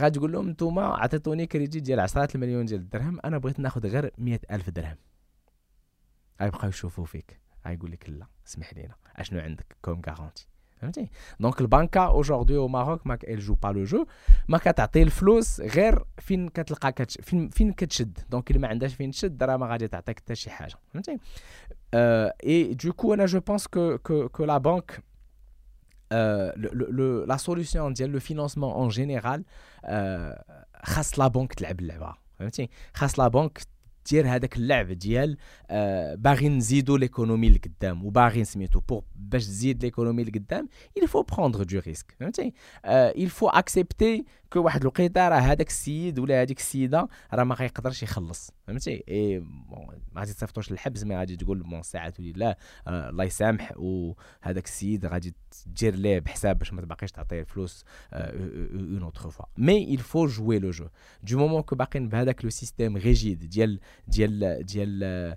غادي 0.00 0.18
تقول 0.18 0.32
لهم 0.32 0.48
نتوما 0.48 0.82
عطيتوني 0.82 1.46
كريديت 1.46 1.82
ديال 1.82 2.00
10 2.00 2.28
المليون 2.34 2.64
ديال 2.64 2.80
الدرهم 2.80 3.20
أنا 3.24 3.38
بغيت 3.38 3.60
ناخذ 3.60 3.86
غير 3.86 4.10
100000 4.18 4.70
درهم. 4.70 4.96
غيبقاو 6.40 6.68
يشوفوا 6.68 7.04
فيك. 7.04 7.45
غيقول 7.67 7.91
لك 7.91 8.09
لا 8.09 8.25
اسمح 8.47 8.73
لينا 8.73 8.95
اشنو 9.15 9.39
عندك 9.39 9.77
كوم 9.81 10.01
غارونتي 10.09 10.47
فهمتي 10.81 11.09
دونك 11.39 11.61
البنكه 11.61 11.99
اوجوردي 12.05 12.57
او 12.57 12.67
ماروك 12.67 13.07
ما 13.07 13.17
ال 13.23 13.39
جو 13.39 13.53
با 13.53 13.67
لو 13.67 13.83
جو 13.83 14.05
ما 14.47 14.57
كتعطي 14.57 15.03
الفلوس 15.03 15.61
غير 15.61 16.03
فين 16.17 16.49
كتلقى 16.49 16.91
كتش 16.91 17.17
فين 17.21 17.49
فين 17.49 17.73
كتشد 17.73 18.19
دونك 18.29 18.51
اللي 18.51 18.59
ما 18.61 18.67
عندهاش 18.67 18.95
فين 18.95 19.11
تشد 19.11 19.43
راه 19.43 19.57
ما 19.57 19.67
غادي 19.67 19.87
تعطيك 19.87 20.19
حتى 20.19 20.35
شي 20.35 20.49
حاجه 20.49 20.75
فهمتي 20.93 21.17
اي 21.93 22.73
دوكو 22.73 23.13
انا 23.13 23.25
جو 23.25 23.39
بونس 23.39 23.67
كو 23.67 23.97
كو 23.97 24.29
كو 24.29 24.45
لا 24.45 24.57
بانك 24.57 25.03
لا 27.27 27.37
سوليسيون 27.37 27.93
ديال 27.93 28.09
لو 28.09 28.19
فينانسمون 28.19 28.71
اون 28.71 28.89
جينيرال 28.89 29.45
خاص 30.83 31.19
لا 31.19 31.27
بانك 31.27 31.53
تلعب 31.53 31.79
اللعبه 31.79 32.15
فهمتي 32.39 32.69
خاص 32.93 33.19
لا 33.19 33.27
بانك 33.27 33.61
دير 34.10 34.28
هذاك 34.28 34.56
اللعب 34.56 34.92
ديال 34.92 35.36
آه 35.70 36.14
باغي 36.14 36.48
نزيدو 36.48 36.96
ليكونومي 36.96 37.50
لقدام 37.50 38.04
وباغي 38.04 38.44
سميتو 38.44 38.80
بور 38.80 39.04
باش 39.14 39.46
تزيد 39.46 39.84
ليكونومي 39.84 40.24
لقدام 40.24 40.68
il 40.98 41.06
faut 41.06 41.24
prendre 41.34 41.64
du 41.64 41.78
risque 41.78 42.14
فهمتي؟ 42.20 42.52
آه 42.84 43.12
il 43.12 43.28
faut 43.28 43.50
accepter 43.50 44.22
كو 44.50 44.62
واحد 44.62 44.80
الوقيته 44.80 45.28
راه 45.28 45.38
هذاك 45.38 45.68
السيد 45.68 46.18
ولا 46.18 46.42
هذيك 46.42 46.58
السيده 46.58 47.08
راه 47.34 47.44
ما 47.44 47.54
غيقدرش 47.54 48.02
يخلص 48.02 48.50
فهمتي؟ 48.66 49.04
إي 49.08 49.38
ما 50.12 50.20
غادي 50.20 50.32
تصيفطوش 50.32 50.70
للحبس 50.70 51.04
ما 51.04 51.18
غادي 51.18 51.36
تقول 51.36 51.62
بون 51.62 51.82
ساعة 51.82 52.10
تولي 52.10 52.32
لا 52.32 52.58
آه 52.88 53.08
الله 53.08 53.24
يسامح 53.24 53.72
وهذاك 53.76 54.64
السيد 54.64 55.06
غادي 55.06 55.34
دير 55.66 55.94
ليه 55.94 56.18
بحساب 56.18 56.58
باش 56.58 56.72
ما 56.72 56.82
تبقيش 56.82 57.12
تعطيه 57.12 57.40
الفلوس 57.40 57.84
اون 58.12 59.02
اوتر 59.02 59.30
فوا 59.30 59.44
مي 59.58 59.96
il 59.96 60.00
faut 60.00 60.26
jouer 60.26 60.58
le 60.60 60.72
jeu. 60.72 60.88
Du 61.28 61.34
moment 61.36 61.60
كو 61.60 61.76
باقيين 61.76 62.08
بهذاك 62.08 62.44
لو 62.44 62.50
سيستيم 62.50 62.96
ريجيد 62.96 63.38
ديال 63.38 63.80
ديال 64.08 64.62
ديال 64.66 65.36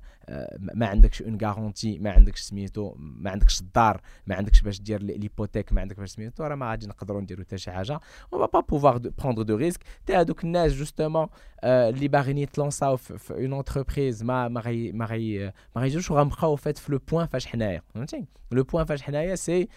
ما 0.59 0.87
عندكش 0.87 1.21
اون 1.21 1.37
غارونتي 1.41 1.99
ما 1.99 2.11
عندكش 2.11 2.41
سميتو 2.41 2.93
ما 2.97 3.31
عندكش 3.31 3.61
الدار 3.61 4.01
ما 4.27 4.35
عندكش 4.35 4.61
باش 4.61 4.81
دير 4.81 5.01
ليبوتيك 5.03 5.73
ما 5.73 5.81
عندكش 5.81 5.99
باش 5.99 6.09
سميتو 6.09 6.43
راه 6.43 6.55
ما 6.55 6.69
غادي 6.69 6.87
نقدروا 6.87 7.21
نديروا 7.21 7.43
حتى 7.43 7.57
شي 7.57 7.71
حاجة. 7.71 7.99
اون 8.33 8.47
با 8.53 8.59
بوفوار 8.59 8.97
بروندر 8.97 9.41
دو 9.41 9.55
ريسك 9.55 9.83
تي 10.05 10.15
هذوك 10.15 10.43
الناس 10.43 10.73
جوستومون 10.73 11.27
اللي 11.63 12.07
باغيين 12.07 12.37
يتلونساو 12.37 12.97
في 12.97 13.33
اون 13.33 13.53
انتربريز 13.53 14.23
ما 14.23 14.47
ما 14.47 14.61
غي 14.61 14.91
ما 14.91 15.05
غي 15.05 15.53
ما 15.75 15.81
غيجوش 15.81 16.11
غنبقاو 16.11 16.55
فات 16.55 16.77
في 16.77 16.91
لو 16.91 16.99
بوين 17.11 17.27
فاش 17.27 17.45
حنايا 17.45 17.81
فهمتي 17.93 18.25
لو 18.51 18.63
بوين 18.63 18.85
فاش 18.85 19.01
حنايا 19.01 19.35
سي 19.35 19.67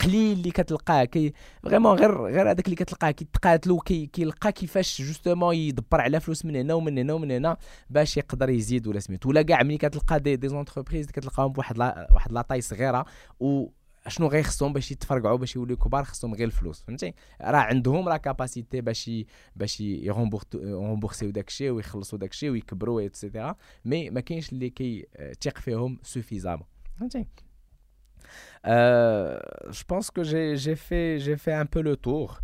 قليل 0.00 0.32
اللي 0.38 0.50
كتلقاه 0.50 1.04
كي 1.04 1.32
فريمون 1.62 1.98
غير 1.98 2.22
غير 2.22 2.50
هذاك 2.50 2.64
اللي 2.64 2.76
كتلقاه 2.76 3.10
كيتقاتلو 3.10 3.78
كيلقى 3.78 4.52
كيفاش 4.52 5.02
جوستومون 5.02 5.54
يدبر 5.54 6.00
على 6.00 6.20
فلوس 6.20 6.44
من 6.44 6.56
هنا 6.56 6.74
ومن 6.74 6.98
هنا 6.98 7.12
ومن 7.12 7.30
هنا 7.30 7.56
باش 7.90 8.16
يقدر 8.16 8.50
يزيد 8.50 8.86
ولا 8.86 9.00
سميتو 9.00 9.13
ولا 9.24 9.42
كاع 9.42 9.62
ملي 9.62 9.78
كتلقى 9.78 10.20
دي 10.20 10.36
دي 10.36 10.48
زونتربريز 10.48 11.10
كتلقاهم 11.10 11.52
بواحد 11.52 11.78
لا 11.78 12.08
واحد 12.12 12.32
لاطاي 12.32 12.60
صغيرة 12.60 13.06
و 13.40 13.68
شنو 14.08 14.28
غيخصهم 14.28 14.72
باش 14.72 14.90
يتفرقعوا 14.90 15.38
باش 15.38 15.56
يوليو 15.56 15.76
كبار 15.76 16.04
خصهم 16.04 16.34
غير 16.34 16.46
الفلوس 16.46 16.82
فهمتي؟ 16.82 17.14
راه 17.40 17.58
عندهم 17.58 18.08
لا 18.08 18.16
كاباسيتي 18.16 18.80
باش 18.80 19.10
باش 19.56 19.80
يغومبورسيو 19.80 21.30
داكشي 21.30 21.70
ويخلصوا 21.70 22.18
داكشي 22.18 22.50
ويكبروا 22.50 23.00
ايتترا 23.00 23.56
مي 23.84 24.10
ما 24.10 24.20
كاينش 24.20 24.52
اللي 24.52 24.70
كيتيق 24.70 25.58
فيهم 25.58 25.98
سوفيزامون 26.02 26.66
فهمتي؟ 26.96 27.26
Euh, 28.66 29.38
je 29.70 29.84
pense 29.84 30.10
que 30.10 30.22
j'ai 30.22 30.76
fait, 30.76 31.18
fait 31.36 31.52
un 31.52 31.66
peu 31.66 31.82
le 31.82 31.96
tour. 31.96 32.40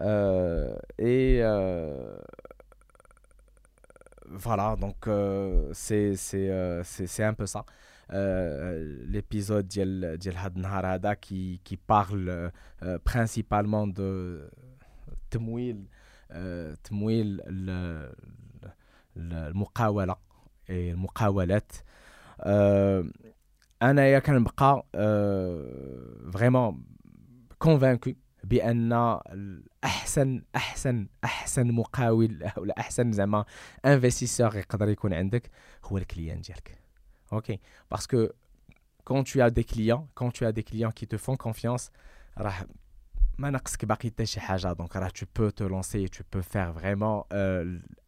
Euh, 0.00 0.76
et 0.98 1.40
euh, 1.40 2.16
voilà, 4.33 4.75
donc 4.75 5.07
euh, 5.07 5.71
c'est 5.73 6.15
euh, 6.35 6.83
un 7.19 7.33
peu 7.33 7.45
ça. 7.45 7.65
Euh, 8.11 9.05
l'épisode 9.07 9.67
ديال 9.67 10.17
ديال 10.17 10.37
هاد 10.37 10.55
النهار 10.55 10.85
هذا 10.85 11.13
qui 11.13 11.59
qui 11.63 11.77
parle 11.77 12.51
principalement 13.03 13.87
de 13.87 14.49
تمويل 15.31 15.85
تمويل 16.83 17.41
المقاولة 19.17 20.15
المقاولات 20.69 21.71
انايا 23.81 24.19
كنبقى 24.19 24.85
فريمون 26.33 26.83
convaincu 27.63 28.13
بان 28.43 28.93
احسن 29.83 30.43
احسن 30.55 31.07
احسن 31.23 31.71
مقاول 31.71 32.51
ولا 32.57 32.79
احسن 32.79 33.11
زعما 33.11 33.45
انفستيسور 33.85 34.55
يقدر 34.55 34.89
يكون 34.89 35.13
عندك 35.13 35.49
هو 35.85 35.97
الكليان 35.97 36.41
ديالك 36.41 36.77
اوكي 37.33 37.59
باسكو 37.91 38.27
quand 39.09 39.23
tu 39.23 39.41
as 39.41 39.49
des 39.49 39.63
clients 39.63 40.07
quand 40.15 40.31
tu 40.37 40.45
as 40.45 40.51
des 40.51 40.63
clients 40.63 40.91
qui 40.91 41.07
te 41.07 41.17
font 41.17 41.35
confiance 41.35 41.89
راه 42.37 42.67
ناقصك 43.39 43.85
باقي 43.85 44.09
حتى 44.09 44.25
شي 44.25 44.39
حاجه 44.39 44.73
دونك 44.73 44.95
راه 44.95 45.09
tu 45.09 45.25
peux 45.39 45.51
te 45.51 45.63
lancer 45.63 46.09
tu 46.09 46.23
peux 46.23 46.41
faire 46.41 46.73
vraiment 46.79 47.25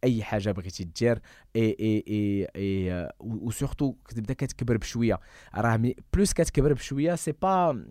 اي 0.04 0.22
حاجه 0.22 0.50
بغيتي 0.50 0.84
دير 0.84 1.20
اي 1.56 1.76
اي 1.80 2.04
اي 2.08 2.48
اي 2.56 3.08
وسورتو 3.20 3.92
كتبدا 4.08 4.34
كتكبر 4.34 4.76
بشويه 4.76 5.20
راه 5.54 5.94
بلوس 6.12 6.32
كتكبر 6.32 6.72
بشويه 6.72 7.14
سي 7.14 7.32
با 7.32 7.84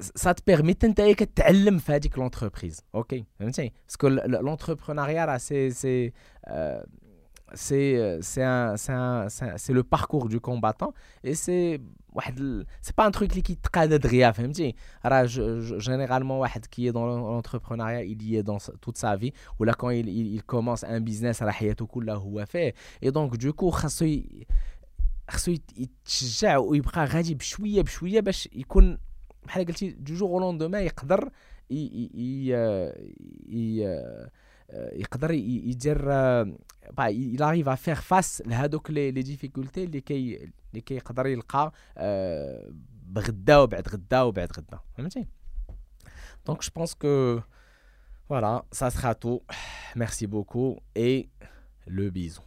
ça 0.00 0.34
te 0.34 0.42
permet 0.42 0.74
de 0.74 1.12
كتعلم 1.12 1.78
في 1.78 1.92
هذيك 1.92 2.18
l'entreprise 2.18 2.80
ok 2.96 3.22
فهمتي 3.38 3.72
باسكو 3.88 4.16
l'entrepreneuriat 4.16 5.26
راه 5.26 5.36
سي 5.36 5.70
سي 5.70 6.12
c'est 7.54 8.18
c'est 8.20 8.44
c'est 8.76 9.58
c'est 9.62 9.72
le 9.72 9.84
parcours 9.84 10.28
du 10.28 10.40
combattant 10.40 10.92
et 11.22 11.34
c'est 11.34 11.80
c'est 12.82 12.96
pas 12.96 13.06
un 13.06 13.10
truc 13.10 13.30
qui 13.30 13.56
تقاد 13.56 13.94
دغيا 13.94 14.30
فهمتي 14.30 14.74
راه 15.04 15.26
généralement 15.78 16.38
واحد 16.40 16.64
qui 16.64 16.88
est 16.88 16.92
dans 16.92 17.06
l'entrepreneuriat 17.06 18.02
il 18.02 18.22
y 18.22 18.36
est 18.36 18.42
dans 18.42 18.58
toute 18.80 18.98
sa 18.98 19.16
vie 19.16 19.32
ou 19.58 19.64
là 19.64 19.74
quand 19.74 19.90
il, 19.90 20.08
il, 20.08 20.26
il 20.34 20.42
commence 20.42 20.84
un 20.84 21.00
business 21.00 21.42
راه 21.42 21.50
حياته 21.50 21.86
كلها 21.86 22.14
هو 22.14 22.44
فيه 22.46 22.74
et 23.04 23.10
donc 23.10 23.36
du 23.36 23.52
coup 23.52 23.70
خاصو 23.70 24.20
خاصو 25.30 25.54
يتشجع 25.76 26.56
ويبقى 26.56 27.04
غادي 27.04 27.34
بشويه 27.34 27.82
بشويه 27.82 28.20
باش 28.20 28.48
يكون 28.52 28.98
بحال 29.46 29.66
قلتي 29.66 29.90
دو 29.90 30.14
جور 30.14 30.28
او 30.30 30.40
لوندوما 30.40 30.80
يقدر 30.80 31.30
يقدر 34.92 35.30
يدير 35.30 35.98
il 37.08 37.42
arrive 37.42 37.68
à 37.68 37.76
faire 37.76 38.02
face 38.02 38.46
لهذوك 38.46 38.90
لي 38.90 39.10
ديفيكولتي 39.10 39.84
اللي 39.84 40.00
كي 40.00 40.50
اللي 40.70 40.80
كيقدر 40.80 41.26
يلقى 41.26 41.72
بغدا 43.06 43.56
وبعد 43.56 43.88
غدا 43.88 44.22
وبعد 44.22 44.48
غدا 44.58 44.80
فهمتي 44.96 45.26
دونك 46.46 46.62
جو 46.62 46.70
بونس 46.76 46.94
كو 46.94 47.40
voilà 48.32 48.64
ça 48.74 48.90
sera 48.90 49.14
tout 49.14 49.40
merci 50.02 50.26
beaucoup 50.26 50.70
et 50.96 51.28
le 51.96 52.10
bisou 52.10 52.42